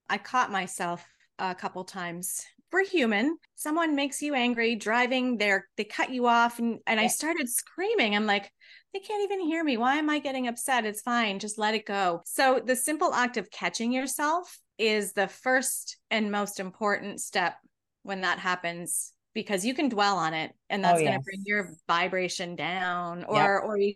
I 0.10 0.17
caught 0.17 0.52
myself 0.52 1.06
a 1.39 1.56
couple 1.56 1.84
times 1.84 2.45
we're 2.71 2.86
human. 2.86 3.38
Someone 3.55 3.95
makes 3.95 4.21
you 4.21 4.34
angry 4.34 4.75
driving, 4.75 5.38
they're 5.38 5.67
they 5.77 5.84
cut 5.84 6.12
you 6.12 6.27
off 6.27 6.60
and 6.60 6.79
and 6.88 6.99
yeah. 6.99 7.05
I 7.05 7.07
started 7.07 7.49
screaming. 7.49 8.15
I'm 8.15 8.25
like, 8.25 8.51
they 8.93 8.99
can't 8.99 9.23
even 9.23 9.41
hear 9.41 9.63
me. 9.63 9.77
Why 9.77 9.95
am 9.95 10.10
I 10.10 10.19
getting 10.19 10.47
upset? 10.47 10.86
It's 10.86 11.01
fine. 11.01 11.39
Just 11.39 11.57
let 11.57 11.75
it 11.75 11.86
go. 11.86 12.21
So 12.25 12.62
the 12.63 12.75
simple 12.75 13.13
act 13.13 13.38
of 13.38 13.51
catching 13.51 13.91
yourself 13.91 14.60
is 14.77 15.13
the 15.13 15.27
first 15.27 15.97
and 16.10 16.31
most 16.31 16.60
important 16.60 17.21
step 17.21 17.55
when 18.03 18.21
that 18.21 18.39
happens 18.39 19.13
because 19.34 19.63
you 19.63 19.73
can 19.73 19.89
dwell 19.89 20.17
on 20.17 20.34
it 20.34 20.51
and 20.69 20.84
oh, 20.84 20.89
that's 20.89 21.01
oh, 21.01 21.05
going 21.05 21.17
to 21.17 21.23
bring 21.23 21.43
your 21.45 21.73
vibration 21.88 22.55
down 22.55 23.23
or 23.23 23.36
yep. 23.38 23.63
or 23.63 23.77
you 23.77 23.93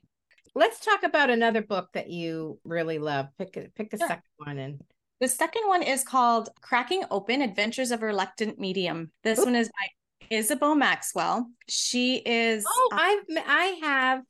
Let's 0.58 0.80
talk 0.80 1.04
about 1.04 1.30
another 1.30 1.62
book 1.62 1.90
that 1.94 2.10
you 2.10 2.60
really 2.64 2.98
love. 2.98 3.28
Pick 3.38 3.58
a 3.58 3.68
pick 3.76 3.92
a 3.92 3.98
sure. 3.98 4.08
second 4.08 4.24
one 4.38 4.58
and 4.58 4.82
the 5.26 5.30
second 5.30 5.64
one 5.66 5.82
is 5.82 6.04
called 6.04 6.50
Cracking 6.62 7.04
Open 7.10 7.42
Adventures 7.42 7.90
of 7.90 8.04
a 8.04 8.06
Reluctant 8.06 8.60
Medium. 8.60 9.10
This 9.24 9.40
one 9.40 9.56
is 9.56 9.70
by 9.70 9.88
Isabeau 10.30 10.76
Maxwell. 10.76 11.50
She 11.68 12.18
is 12.18 12.64
Oh, 12.68 12.90
uh, 12.92 12.96
I've 12.96 13.44
I 13.48 13.80
have 13.82 14.22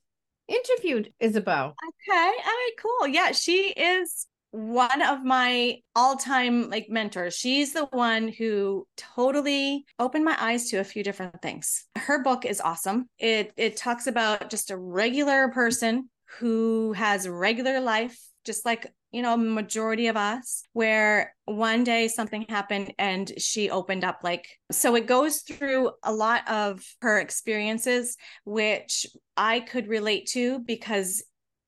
interviewed 0.48 1.12
Isabeau. 1.20 1.74
Okay. 1.74 2.14
All 2.14 2.32
right, 2.32 2.72
cool. 2.80 3.10
Yeah, 3.10 3.34
she 3.34 3.74
is 3.76 4.26
one 4.52 5.02
of 5.02 5.22
my 5.22 5.80
all-time 5.98 6.70
like 6.70 6.88
mentors. 6.90 7.36
She's 7.36 7.74
the 7.74 7.88
one 7.88 8.30
who 8.30 8.88
totally 8.96 9.84
opened 10.00 10.24
my 10.24 10.38
eyes 10.40 10.70
to 10.70 10.78
a 10.78 10.86
few 10.86 11.04
different 11.04 11.42
things. 11.42 11.88
Her 11.98 12.24
book 12.24 12.46
is 12.46 12.62
awesome. 12.62 13.10
It 13.20 13.52
it 13.58 13.76
talks 13.76 14.08
about 14.08 14.50
just 14.50 14.72
a 14.72 14.78
regular 14.78 15.50
person 15.50 16.10
who 16.40 16.94
has 16.94 17.28
regular 17.28 17.82
life 17.82 18.18
just 18.46 18.66
like 18.66 18.92
you 19.12 19.22
know 19.22 19.36
majority 19.38 20.08
of 20.08 20.18
us 20.18 20.64
where 20.74 21.34
one 21.46 21.84
day 21.84 22.08
something 22.08 22.46
happened 22.50 22.94
and 23.00 23.32
she 23.38 23.70
opened 23.70 24.04
up 24.04 24.20
like 24.24 24.48
so 24.72 24.96
it 24.96 25.08
goes 25.08 25.42
through 25.42 25.92
a 26.04 26.14
lot 26.14 26.48
of 26.50 26.84
her 27.02 27.20
experiences 27.20 28.18
which 28.44 29.06
i 29.36 29.60
could 29.60 29.88
relate 29.88 30.28
to 30.28 30.60
because 30.60 31.24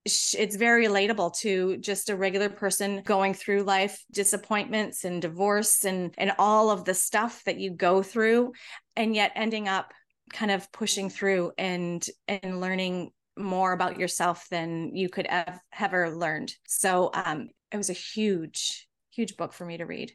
it's 0.05 0.55
very 0.55 0.87
relatable 0.87 1.37
to 1.37 1.77
just 1.77 2.09
a 2.09 2.15
regular 2.15 2.47
person 2.47 3.01
going 3.03 3.33
through 3.33 3.63
life 3.63 4.03
disappointments 4.11 5.03
and 5.03 5.21
divorce 5.21 5.83
and 5.83 6.13
and 6.17 6.31
all 6.39 6.69
of 6.69 6.85
the 6.85 6.93
stuff 6.93 7.43
that 7.45 7.59
you 7.59 7.71
go 7.71 8.01
through 8.01 8.53
and 8.95 9.15
yet 9.15 9.31
ending 9.35 9.67
up 9.67 9.93
kind 10.31 10.51
of 10.51 10.71
pushing 10.71 11.09
through 11.09 11.51
and 11.57 12.05
and 12.27 12.61
learning 12.61 13.11
more 13.37 13.73
about 13.73 13.99
yourself 13.99 14.47
than 14.49 14.95
you 14.95 15.09
could 15.09 15.27
have 15.27 15.59
ever 15.79 16.09
learned. 16.09 16.53
So 16.67 17.11
um, 17.13 17.49
it 17.71 17.77
was 17.77 17.89
a 17.89 17.93
huge, 17.93 18.87
huge 19.11 19.37
book 19.37 19.53
for 19.53 19.65
me 19.65 19.77
to 19.77 19.85
read. 19.85 20.13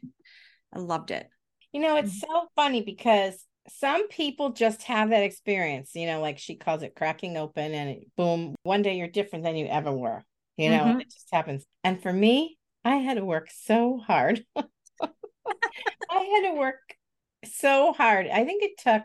I 0.73 0.79
loved 0.79 1.11
it. 1.11 1.27
You 1.71 1.81
know, 1.81 1.97
it's 1.97 2.17
mm-hmm. 2.17 2.31
so 2.31 2.47
funny 2.55 2.81
because 2.81 3.43
some 3.69 4.07
people 4.09 4.51
just 4.51 4.83
have 4.83 5.09
that 5.09 5.23
experience, 5.23 5.91
you 5.95 6.05
know, 6.05 6.19
like 6.19 6.37
she 6.37 6.55
calls 6.55 6.83
it 6.83 6.95
cracking 6.95 7.37
open 7.37 7.73
and 7.73 7.89
it, 7.89 8.07
boom, 8.17 8.55
one 8.63 8.81
day 8.81 8.97
you're 8.97 9.07
different 9.07 9.45
than 9.45 9.55
you 9.55 9.67
ever 9.67 9.91
were, 9.91 10.23
you 10.57 10.69
know, 10.69 10.83
mm-hmm. 10.83 10.99
it 11.01 11.11
just 11.11 11.29
happens. 11.31 11.65
And 11.83 12.01
for 12.01 12.11
me, 12.11 12.57
I 12.83 12.97
had 12.97 13.17
to 13.17 13.25
work 13.25 13.49
so 13.51 13.97
hard. 13.97 14.43
I 14.55 14.65
had 16.19 16.51
to 16.51 16.55
work 16.57 16.79
so 17.45 17.93
hard. 17.93 18.27
I 18.27 18.43
think 18.43 18.63
it 18.63 18.77
took 18.77 19.03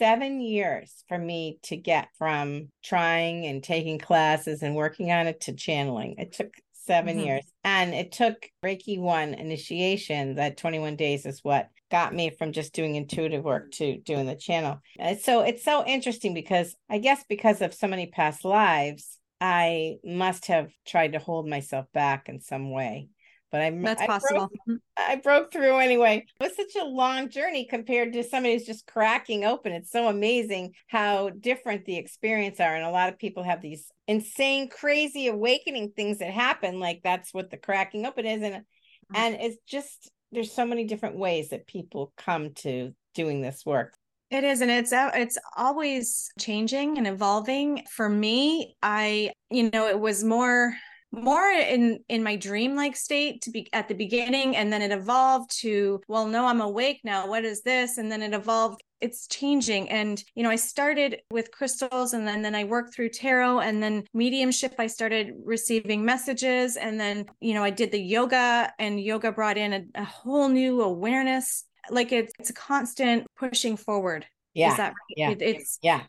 seven 0.00 0.40
years 0.40 1.04
for 1.08 1.18
me 1.18 1.58
to 1.62 1.76
get 1.76 2.08
from 2.16 2.68
trying 2.82 3.44
and 3.44 3.62
taking 3.62 3.98
classes 3.98 4.62
and 4.62 4.74
working 4.74 5.12
on 5.12 5.26
it 5.26 5.42
to 5.42 5.52
channeling. 5.52 6.14
It 6.16 6.32
took 6.32 6.54
7 6.86 7.14
mm-hmm. 7.14 7.26
years. 7.26 7.44
And 7.64 7.92
it 7.92 8.10
took 8.10 8.48
Reiki 8.64 8.98
1 8.98 9.34
initiation, 9.34 10.36
that 10.36 10.56
21 10.56 10.96
days 10.96 11.26
is 11.26 11.44
what 11.44 11.68
got 11.90 12.14
me 12.14 12.30
from 12.30 12.52
just 12.52 12.72
doing 12.72 12.94
intuitive 12.94 13.44
work 13.44 13.72
to 13.72 13.98
doing 13.98 14.26
the 14.26 14.34
channel. 14.34 14.80
And 14.98 15.18
so 15.18 15.42
it's 15.42 15.64
so 15.64 15.84
interesting 15.84 16.32
because 16.32 16.74
I 16.88 16.98
guess 16.98 17.22
because 17.28 17.60
of 17.60 17.74
so 17.74 17.86
many 17.86 18.06
past 18.06 18.44
lives, 18.44 19.18
I 19.38 19.98
must 20.02 20.46
have 20.46 20.70
tried 20.86 21.12
to 21.12 21.18
hold 21.18 21.46
myself 21.46 21.86
back 21.92 22.28
in 22.28 22.40
some 22.40 22.70
way 22.70 23.08
but 23.50 23.60
I 23.60 23.70
that's 23.70 24.02
I 24.02 24.06
possible. 24.06 24.48
Broke, 24.48 24.52
mm-hmm. 24.68 24.74
I 24.96 25.16
broke 25.16 25.52
through 25.52 25.78
anyway. 25.78 26.24
It 26.40 26.44
was 26.44 26.56
such 26.56 26.80
a 26.80 26.84
long 26.84 27.28
journey 27.28 27.66
compared 27.68 28.12
to 28.12 28.22
somebody 28.22 28.54
who's 28.54 28.66
just 28.66 28.86
cracking 28.86 29.44
open. 29.44 29.72
It's 29.72 29.90
so 29.90 30.08
amazing 30.08 30.74
how 30.88 31.30
different 31.30 31.84
the 31.84 31.96
experience 31.96 32.60
are, 32.60 32.74
and 32.74 32.84
a 32.84 32.90
lot 32.90 33.08
of 33.08 33.18
people 33.18 33.42
have 33.42 33.60
these 33.60 33.90
insane, 34.06 34.68
crazy 34.68 35.28
awakening 35.28 35.92
things 35.96 36.18
that 36.18 36.32
happen. 36.32 36.80
Like 36.80 37.00
that's 37.02 37.34
what 37.34 37.50
the 37.50 37.56
cracking 37.56 38.06
open 38.06 38.26
is, 38.26 38.42
and 38.42 38.54
mm-hmm. 38.54 39.16
and 39.16 39.34
it's 39.40 39.58
just 39.66 40.10
there's 40.32 40.52
so 40.52 40.64
many 40.64 40.84
different 40.84 41.16
ways 41.16 41.50
that 41.50 41.66
people 41.66 42.12
come 42.16 42.54
to 42.54 42.94
doing 43.14 43.40
this 43.40 43.64
work. 43.66 43.94
It 44.30 44.44
is, 44.44 44.60
and 44.60 44.70
it's 44.70 44.92
uh, 44.92 45.10
it's 45.14 45.38
always 45.56 46.30
changing 46.38 46.98
and 46.98 47.06
evolving. 47.08 47.84
For 47.90 48.08
me, 48.08 48.76
I 48.80 49.32
you 49.50 49.70
know 49.72 49.88
it 49.88 49.98
was 49.98 50.22
more 50.22 50.72
more 51.12 51.48
in 51.50 52.00
in 52.08 52.22
my 52.22 52.36
dreamlike 52.36 52.96
state 52.96 53.42
to 53.42 53.50
be 53.50 53.68
at 53.72 53.88
the 53.88 53.94
beginning 53.94 54.56
and 54.56 54.72
then 54.72 54.80
it 54.82 54.92
evolved 54.92 55.50
to 55.60 56.00
well 56.06 56.26
no 56.26 56.46
i'm 56.46 56.60
awake 56.60 57.00
now. 57.04 57.26
What 57.28 57.44
is 57.44 57.62
this? 57.62 57.98
And 57.98 58.10
then 58.10 58.22
it 58.22 58.32
evolved. 58.32 58.82
It's 59.00 59.26
changing. 59.26 59.90
And 59.90 60.22
you 60.34 60.42
know 60.42 60.50
i 60.50 60.56
started 60.56 61.20
with 61.30 61.50
crystals 61.50 62.12
and 62.12 62.26
then 62.26 62.42
then 62.42 62.54
i 62.54 62.64
worked 62.64 62.94
through 62.94 63.10
tarot 63.10 63.60
and 63.60 63.82
then 63.82 64.04
mediumship 64.14 64.74
i 64.78 64.86
started 64.86 65.34
receiving 65.44 66.04
messages. 66.04 66.76
And 66.76 67.00
then 67.00 67.26
you 67.40 67.54
know 67.54 67.64
i 67.64 67.70
did 67.70 67.90
the 67.90 68.00
yoga 68.00 68.72
and 68.78 69.00
yoga 69.00 69.32
brought 69.32 69.58
in 69.58 69.72
a, 69.72 69.84
a 69.96 70.04
whole 70.04 70.48
new 70.48 70.82
awareness. 70.82 71.64
Like 71.90 72.12
it's, 72.12 72.32
it's 72.38 72.50
a 72.50 72.54
constant 72.54 73.26
pushing 73.36 73.76
forward. 73.76 74.26
Yeah. 74.54 74.70
Is 74.70 74.76
that 74.76 74.88
right? 74.88 75.16
Yeah. 75.16 75.30
It, 75.30 75.42
it's 75.42 75.78
yeah 75.82 76.02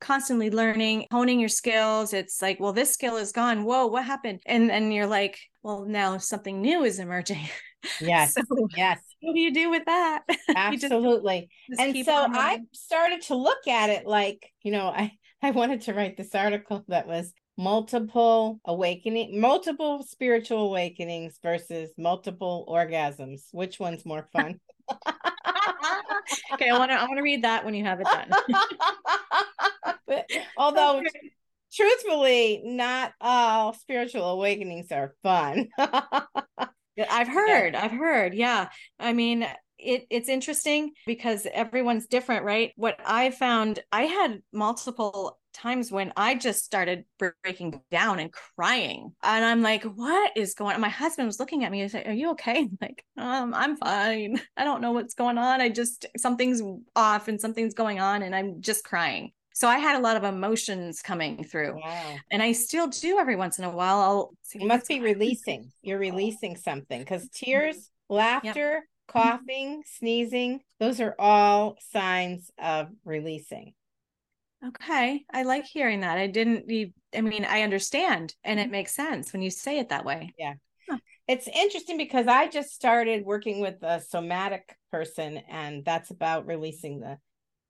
constantly 0.00 0.50
learning, 0.50 1.06
honing 1.10 1.40
your 1.40 1.48
skills. 1.48 2.12
It's 2.12 2.42
like, 2.42 2.58
well, 2.58 2.72
this 2.72 2.92
skill 2.92 3.16
is 3.16 3.32
gone. 3.32 3.64
Whoa, 3.64 3.86
what 3.86 4.04
happened? 4.04 4.40
And 4.46 4.70
and 4.70 4.92
you're 4.92 5.06
like, 5.06 5.38
well, 5.62 5.84
now 5.84 6.18
something 6.18 6.60
new 6.60 6.84
is 6.84 6.98
emerging. 6.98 7.48
Yes. 7.98 8.34
so 8.34 8.68
yes. 8.76 9.00
What 9.22 9.32
do 9.32 9.40
you 9.40 9.54
do 9.54 9.70
with 9.70 9.86
that? 9.86 10.24
Absolutely. 10.54 11.48
just, 11.70 11.80
just 11.80 11.96
and 11.96 12.04
so 12.04 12.26
I 12.38 12.58
started 12.72 13.22
to 13.22 13.36
look 13.36 13.66
at 13.66 13.88
it 13.88 14.06
like, 14.06 14.52
you 14.62 14.70
know, 14.70 14.88
I 14.88 15.12
I 15.42 15.52
wanted 15.52 15.80
to 15.82 15.94
write 15.94 16.18
this 16.18 16.34
article 16.34 16.84
that 16.88 17.06
was 17.06 17.32
multiple 17.56 18.60
awakening 18.66 19.40
multiple 19.40 20.02
spiritual 20.02 20.68
awakenings 20.68 21.38
versus 21.42 21.90
multiple 21.98 22.66
orgasms 22.68 23.48
which 23.52 23.78
one's 23.78 24.06
more 24.06 24.28
fun 24.32 24.58
okay 26.52 26.68
i 26.68 26.78
want 26.78 26.90
to 26.90 26.94
i 26.94 27.04
want 27.04 27.16
to 27.16 27.22
read 27.22 27.44
that 27.44 27.64
when 27.64 27.74
you 27.74 27.84
have 27.84 28.00
it 28.00 28.06
done 28.06 28.30
but, 30.06 30.26
although 30.56 30.98
okay. 30.98 31.32
truthfully 31.72 32.62
not 32.64 33.12
all 33.20 33.72
spiritual 33.72 34.30
awakenings 34.30 34.90
are 34.92 35.14
fun 35.22 35.68
i've 35.78 37.28
heard 37.28 37.74
yeah. 37.74 37.84
i've 37.84 37.92
heard 37.92 38.34
yeah 38.34 38.68
i 38.98 39.12
mean 39.12 39.46
it, 39.82 40.06
it's 40.10 40.28
interesting 40.28 40.92
because 41.06 41.46
everyone's 41.52 42.06
different, 42.06 42.44
right? 42.44 42.72
What 42.76 42.98
I 43.04 43.30
found, 43.30 43.80
I 43.92 44.02
had 44.02 44.42
multiple 44.52 45.38
times 45.52 45.90
when 45.90 46.12
I 46.16 46.34
just 46.34 46.64
started 46.64 47.04
breaking 47.18 47.80
down 47.90 48.18
and 48.18 48.32
crying. 48.32 49.12
And 49.22 49.44
I'm 49.44 49.62
like, 49.62 49.84
what 49.84 50.32
is 50.36 50.54
going 50.54 50.74
on? 50.74 50.80
My 50.80 50.88
husband 50.88 51.26
was 51.26 51.40
looking 51.40 51.64
at 51.64 51.72
me 51.72 51.80
and 51.80 51.90
said, 51.90 52.06
Are 52.06 52.12
you 52.12 52.30
okay? 52.30 52.58
I'm 52.60 52.78
like, 52.80 53.04
um, 53.16 53.54
I'm 53.54 53.76
fine. 53.76 54.40
I 54.56 54.64
don't 54.64 54.80
know 54.80 54.92
what's 54.92 55.14
going 55.14 55.38
on. 55.38 55.60
I 55.60 55.68
just 55.68 56.06
something's 56.16 56.62
off 56.96 57.28
and 57.28 57.40
something's 57.40 57.74
going 57.74 58.00
on 58.00 58.22
and 58.22 58.34
I'm 58.34 58.60
just 58.60 58.84
crying. 58.84 59.32
So 59.52 59.68
I 59.68 59.78
had 59.78 59.98
a 59.98 60.02
lot 60.02 60.16
of 60.16 60.24
emotions 60.24 61.02
coming 61.02 61.44
through. 61.44 61.74
Wow. 61.74 62.16
And 62.30 62.42
I 62.42 62.52
still 62.52 62.86
do 62.86 63.18
every 63.18 63.36
once 63.36 63.58
in 63.58 63.64
a 63.64 63.70
while. 63.70 64.00
I'll 64.00 64.34
you 64.54 64.66
must 64.66 64.88
be 64.88 65.00
releasing. 65.00 65.70
You're 65.82 65.98
releasing 66.10 66.56
something 66.56 66.98
because 66.98 67.28
tears, 67.28 67.90
laughter, 68.08 68.74
yep. 68.74 68.82
Coughing, 69.10 69.82
sneezing, 69.86 70.60
those 70.78 71.00
are 71.00 71.14
all 71.18 71.76
signs 71.92 72.50
of 72.58 72.88
releasing. 73.04 73.74
Okay. 74.64 75.24
I 75.32 75.42
like 75.42 75.64
hearing 75.64 76.00
that. 76.00 76.18
I 76.18 76.26
didn't 76.26 76.70
I 77.14 77.20
mean, 77.22 77.44
I 77.44 77.62
understand 77.62 78.34
and 78.44 78.60
it 78.60 78.64
mm-hmm. 78.64 78.72
makes 78.72 78.94
sense 78.94 79.32
when 79.32 79.42
you 79.42 79.50
say 79.50 79.78
it 79.78 79.88
that 79.88 80.04
way. 80.04 80.34
Yeah. 80.38 80.54
Huh. 80.88 80.98
It's 81.26 81.48
interesting 81.48 81.96
because 81.96 82.26
I 82.26 82.48
just 82.48 82.74
started 82.74 83.24
working 83.24 83.60
with 83.60 83.82
a 83.82 84.00
somatic 84.00 84.76
person 84.90 85.40
and 85.48 85.84
that's 85.84 86.10
about 86.10 86.46
releasing 86.46 87.00
the 87.00 87.18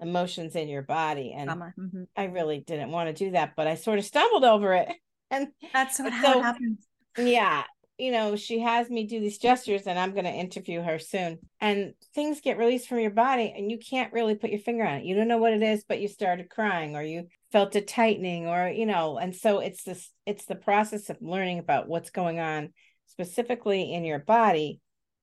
emotions 0.01 0.57
in 0.57 0.69
your 0.69 0.83
body 0.83 1.33
and 1.37 1.51
mm-hmm. 1.51 2.03
I 2.17 2.25
really 2.25 2.61
didn't 2.61 2.91
want 2.91 3.09
to 3.09 3.25
do 3.25 3.33
that, 3.33 3.53
but 3.57 3.67
I 3.67 3.77
sort 3.77 3.99
of 3.99 4.05
stumbled 4.05 4.45
over 4.45 4.75
it. 4.75 4.89
And 5.33 5.47
that's 5.73 6.01
what 6.01 6.13
so, 6.21 6.43
happens. 6.43 6.85
Yeah 7.17 7.63
you 8.01 8.13
know, 8.13 8.37
she 8.37 8.61
has 8.61 8.89
me 8.89 9.07
do 9.07 9.21
these 9.21 9.39
gestures 9.39 9.87
and 9.87 9.99
I'm 9.99 10.13
going 10.13 10.25
to 10.25 10.31
interview 10.31 10.81
her 10.83 10.99
soon. 10.99 11.39
And 11.61 11.95
things 12.15 12.41
get 12.41 12.59
released 12.59 12.89
from 12.89 13.01
your 13.01 13.11
body 13.11 13.53
and 13.57 13.71
you 13.71 13.79
can't 13.79 14.13
really 14.13 14.35
put 14.35 14.51
your 14.51 14.61
finger 14.61 14.85
on 14.85 14.99
it. 14.99 15.05
You 15.05 15.15
don't 15.15 15.29
know 15.29 15.39
what 15.39 15.53
it 15.53 15.63
is, 15.63 15.85
but 15.89 16.01
you 16.01 16.09
started 16.09 16.51
crying 16.51 16.97
or 16.97 17.03
you 17.03 17.29
felt 17.53 17.77
a 17.77 17.81
tightening 17.81 18.47
or, 18.47 18.69
you 18.69 18.87
know, 18.87 19.19
and 19.19 19.35
so 19.35 19.59
it's 19.61 19.85
this, 19.85 20.11
it's 20.27 20.47
the 20.47 20.55
process 20.55 21.11
of 21.11 21.19
learning 21.21 21.59
about 21.59 21.89
what's 21.89 22.11
going 22.11 22.41
on 22.41 22.73
specifically 23.07 23.93
in 23.93 24.05
your 24.05 24.21
body 24.21 24.81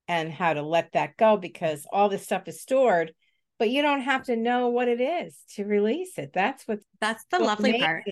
and 0.08 0.32
how 0.32 0.54
to 0.54 0.62
let 0.62 0.94
that 0.94 1.18
go 1.18 1.38
because 1.38 1.86
all 1.92 2.10
this 2.10 2.24
stuff 2.24 2.48
is 2.48 2.62
stored 2.62 3.14
but 3.60 3.70
you 3.70 3.82
don't 3.82 4.02
have 4.02 4.24
to 4.24 4.36
know 4.36 4.70
what 4.70 4.88
it 4.88 5.02
is 5.02 5.38
to 5.56 5.66
release 5.66 6.18
it 6.18 6.32
that's 6.34 6.68
what 6.68 6.80
that's 7.02 7.26
the 7.32 7.40
lovely 7.40 7.80
part 7.80 8.04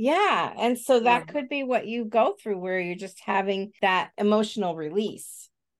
yeah. 0.00 0.54
And 0.58 0.78
so 0.78 1.00
that 1.00 1.24
yeah. 1.26 1.32
could 1.32 1.48
be 1.50 1.62
what 1.62 1.86
you 1.86 2.06
go 2.06 2.34
through 2.40 2.58
where 2.58 2.80
you're 2.80 2.94
just 2.94 3.20
having 3.20 3.72
that 3.82 4.12
emotional 4.16 4.74
release. 4.74 5.36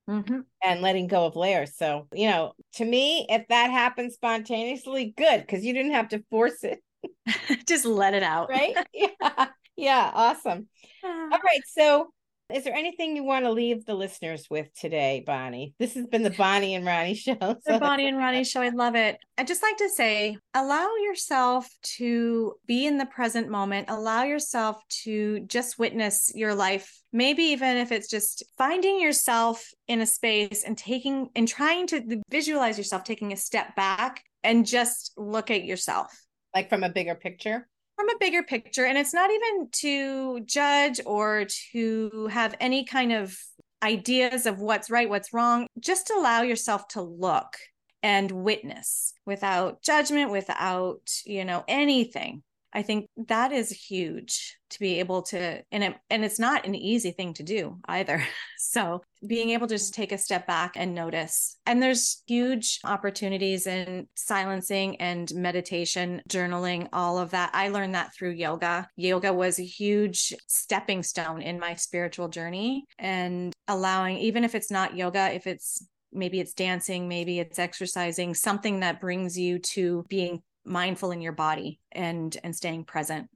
Mm-hmm. 0.09 0.39
and 0.61 0.81
letting 0.81 1.07
go 1.07 1.25
of 1.25 1.37
layers. 1.37 1.77
So, 1.77 2.07
you 2.11 2.27
know, 2.27 2.53
to 2.73 2.83
me, 2.83 3.25
if 3.29 3.47
that 3.47 3.71
happens 3.71 4.15
spontaneously, 4.15 5.13
good 5.15 5.41
because 5.41 5.63
you 5.63 5.73
didn't 5.73 5.93
have 5.93 6.09
to 6.09 6.23
force 6.29 6.65
it. 6.65 6.79
Just 7.67 7.85
let 7.85 8.13
it 8.13 8.23
out. 8.23 8.49
Right? 8.49 8.75
Yeah. 8.93 9.47
Yeah. 9.77 10.11
Awesome. 10.13 10.67
All 11.03 11.29
right. 11.29 11.61
So, 11.71 12.11
is 12.53 12.63
there 12.63 12.75
anything 12.75 13.15
you 13.15 13.23
want 13.23 13.45
to 13.45 13.51
leave 13.51 13.85
the 13.85 13.95
listeners 13.95 14.47
with 14.49 14.73
today, 14.73 15.23
Bonnie? 15.25 15.73
This 15.79 15.93
has 15.95 16.07
been 16.07 16.23
the 16.23 16.29
Bonnie 16.29 16.75
and 16.75 16.85
Ronnie 16.85 17.13
show. 17.15 17.35
So. 17.39 17.57
The 17.65 17.79
Bonnie 17.79 18.07
and 18.07 18.17
Ronnie 18.17 18.43
show. 18.43 18.61
I 18.61 18.69
love 18.69 18.95
it. 18.95 19.17
I'd 19.37 19.47
just 19.47 19.63
like 19.63 19.77
to 19.77 19.89
say 19.89 20.37
allow 20.53 20.89
yourself 21.03 21.67
to 21.97 22.53
be 22.67 22.85
in 22.85 22.97
the 22.97 23.05
present 23.05 23.49
moment, 23.49 23.89
allow 23.89 24.23
yourself 24.23 24.81
to 25.03 25.41
just 25.41 25.79
witness 25.79 26.31
your 26.35 26.53
life. 26.53 27.01
Maybe 27.13 27.43
even 27.43 27.77
if 27.77 27.91
it's 27.91 28.09
just 28.09 28.43
finding 28.57 29.01
yourself 29.01 29.65
in 29.87 30.01
a 30.01 30.05
space 30.05 30.63
and 30.63 30.77
taking 30.77 31.29
and 31.35 31.47
trying 31.47 31.87
to 31.87 32.21
visualize 32.29 32.77
yourself 32.77 33.03
taking 33.03 33.33
a 33.33 33.37
step 33.37 33.75
back 33.75 34.23
and 34.43 34.65
just 34.65 35.13
look 35.17 35.51
at 35.51 35.63
yourself. 35.63 36.11
Like 36.53 36.69
from 36.69 36.83
a 36.83 36.89
bigger 36.89 37.15
picture? 37.15 37.67
From 38.01 38.15
a 38.15 38.19
bigger 38.19 38.41
picture 38.41 38.85
and 38.85 38.97
it's 38.97 39.13
not 39.13 39.29
even 39.29 39.69
to 39.71 40.39
judge 40.41 40.99
or 41.05 41.45
to 41.71 42.27
have 42.31 42.55
any 42.59 42.83
kind 42.83 43.11
of 43.11 43.37
ideas 43.83 44.47
of 44.47 44.59
what's 44.59 44.89
right 44.89 45.07
what's 45.07 45.33
wrong. 45.33 45.67
Just 45.79 46.09
allow 46.09 46.41
yourself 46.41 46.87
to 46.89 47.01
look 47.01 47.57
and 48.01 48.31
witness 48.31 49.13
without 49.27 49.83
judgment 49.83 50.31
without 50.31 51.11
you 51.25 51.45
know 51.45 51.63
anything 51.67 52.41
I 52.73 52.81
think 52.81 53.07
that 53.27 53.51
is 53.51 53.69
huge 53.69 54.57
to 54.71 54.79
be 54.79 54.99
able 54.99 55.21
to 55.23 55.61
and 55.71 55.83
it 55.83 55.95
and 56.09 56.23
it's 56.23 56.39
not 56.39 56.65
an 56.65 56.75
easy 56.75 57.11
thing 57.11 57.33
to 57.35 57.43
do 57.43 57.77
either. 57.85 58.23
So 58.63 59.01
being 59.27 59.49
able 59.49 59.67
to 59.67 59.73
just 59.73 59.93
take 59.93 60.13
a 60.13 60.17
step 60.17 60.47
back 60.47 60.73
and 60.75 60.93
notice. 60.95 61.57
And 61.65 61.81
there's 61.81 62.21
huge 62.27 62.79
opportunities 62.85 63.67
in 63.67 64.07
silencing 64.15 65.01
and 65.01 65.29
meditation, 65.33 66.21
journaling, 66.29 66.87
all 66.93 67.17
of 67.17 67.31
that. 67.31 67.49
I 67.53 67.67
learned 67.67 67.95
that 67.95 68.13
through 68.15 68.31
yoga. 68.31 68.87
Yoga 68.95 69.33
was 69.33 69.59
a 69.59 69.65
huge 69.65 70.33
stepping 70.47 71.01
stone 71.03 71.41
in 71.41 71.59
my 71.59 71.73
spiritual 71.73 72.29
journey 72.29 72.85
and 72.97 73.51
allowing 73.67 74.19
even 74.19 74.43
if 74.43 74.55
it's 74.55 74.71
not 74.71 74.95
yoga, 74.95 75.33
if 75.33 75.47
it's 75.47 75.85
maybe 76.13 76.39
it's 76.39 76.53
dancing, 76.53 77.07
maybe 77.07 77.39
it's 77.39 77.59
exercising, 77.59 78.35
something 78.35 78.81
that 78.81 79.01
brings 79.01 79.37
you 79.37 79.59
to 79.59 80.05
being 80.07 80.41
mindful 80.65 81.11
in 81.11 81.21
your 81.21 81.31
body 81.31 81.79
and 81.91 82.37
and 82.43 82.55
staying 82.55 82.83
present 82.83 83.27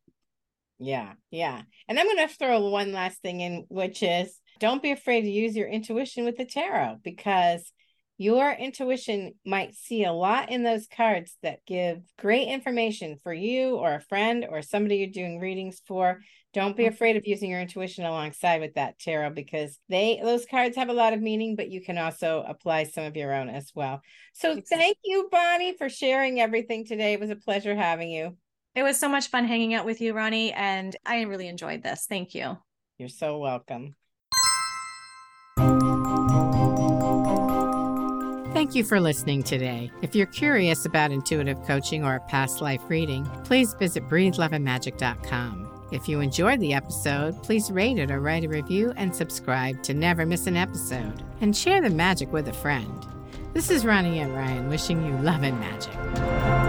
yeah 0.80 1.14
yeah 1.32 1.62
and 1.88 1.98
i'm 1.98 2.06
going 2.06 2.28
to 2.28 2.34
throw 2.34 2.60
one 2.70 2.92
last 2.92 3.22
thing 3.22 3.42
in 3.42 3.66
which 3.70 4.04
is 4.04 4.40
don't 4.60 4.84
be 4.84 4.92
afraid 4.92 5.22
to 5.22 5.30
use 5.30 5.56
your 5.56 5.68
intuition 5.68 6.26
with 6.26 6.38
the 6.38 6.46
tarot 6.46 6.98
because 7.04 7.72
your 8.18 8.52
intuition 8.52 9.34
might 9.46 9.76
see 9.76 10.06
a 10.06 10.14
lot 10.14 10.50
in 10.50 10.64
those 10.64 10.88
cards 10.88 11.38
that 11.44 11.66
give 11.66 12.02
great 12.18 12.48
information 12.48 13.18
for 13.22 13.34
you 13.34 13.76
or 13.76 13.96
a 13.96 14.02
friend 14.02 14.46
or 14.50 14.62
somebody 14.62 14.98
you're 14.98 15.08
doing 15.08 15.40
readings 15.40 15.82
for. 15.86 16.22
Don't 16.56 16.76
be 16.78 16.84
Mm-hmm. 16.86 16.94
afraid 16.94 17.18
of 17.18 17.28
using 17.28 17.50
your 17.52 17.60
intuition 17.60 18.06
alongside 18.06 18.62
with 18.62 18.76
that 18.76 18.98
tarot 18.98 19.32
because 19.32 19.78
they 19.90 20.22
those 20.24 20.46
cards 20.46 20.78
have 20.78 20.88
a 20.88 20.94
lot 20.94 21.12
of 21.12 21.22
meaning, 21.22 21.58
but 21.58 21.70
you 21.70 21.82
can 21.82 21.98
also 21.98 22.46
apply 22.48 22.86
some 22.86 23.04
of 23.04 23.18
your 23.18 23.34
own 23.34 23.50
as 23.50 23.72
well. 23.76 24.02
So 24.34 24.54
Exactly. 24.54 24.78
thank 24.78 24.98
you, 25.04 25.28
Bonnie, 25.30 25.76
for 25.78 25.90
sharing 25.90 26.40
everything 26.40 26.86
today. 26.86 27.12
It 27.12 27.20
was 27.20 27.30
a 27.30 27.36
pleasure 27.36 27.76
having 27.76 28.10
you. 28.10 28.38
It 28.74 28.84
was 28.84 28.98
so 28.98 29.10
much 29.10 29.28
fun 29.28 29.44
hanging 29.46 29.74
out 29.74 29.86
with 29.86 30.00
you, 30.00 30.14
Ronnie, 30.14 30.54
and 30.54 30.96
I 31.06 31.22
really 31.24 31.50
enjoyed 31.50 31.84
this. 31.84 32.06
Thank 32.08 32.34
you. 32.34 32.58
You're 32.98 33.10
so 33.10 33.38
welcome. 33.38 33.96
Thank 38.54 38.74
you 38.76 38.86
for 38.86 39.02
listening 39.02 39.44
today. 39.44 39.92
If 40.02 40.16
you're 40.16 40.26
curious 40.28 40.86
about 40.86 41.12
intuitive 41.12 41.62
coaching 41.64 42.06
or 42.06 42.16
a 42.16 42.20
past 42.22 42.62
life 42.62 42.82
reading, 42.88 43.26
please 43.44 43.74
visit 43.74 44.08
breatheloveandmagic.com. 44.08 45.65
If 45.96 46.10
you 46.10 46.20
enjoyed 46.20 46.60
the 46.60 46.74
episode, 46.74 47.42
please 47.42 47.72
rate 47.72 47.98
it 47.98 48.12
or 48.12 48.20
write 48.20 48.44
a 48.44 48.50
review 48.50 48.92
and 48.98 49.16
subscribe 49.16 49.82
to 49.84 49.94
never 49.94 50.26
miss 50.26 50.46
an 50.46 50.58
episode. 50.58 51.24
And 51.40 51.56
share 51.56 51.82
the 51.82 51.90
magic 51.90 52.34
with 52.34 52.50
a 52.50 52.54
friend. 52.54 53.08
This 53.54 53.72
is 53.72 53.86
Ronnie 53.86 54.20
and 54.20 54.36
Ryan 54.36 54.68
wishing 54.68 55.06
you 55.06 55.18
love 55.20 55.44
and 55.44 55.58
magic. 55.58 56.65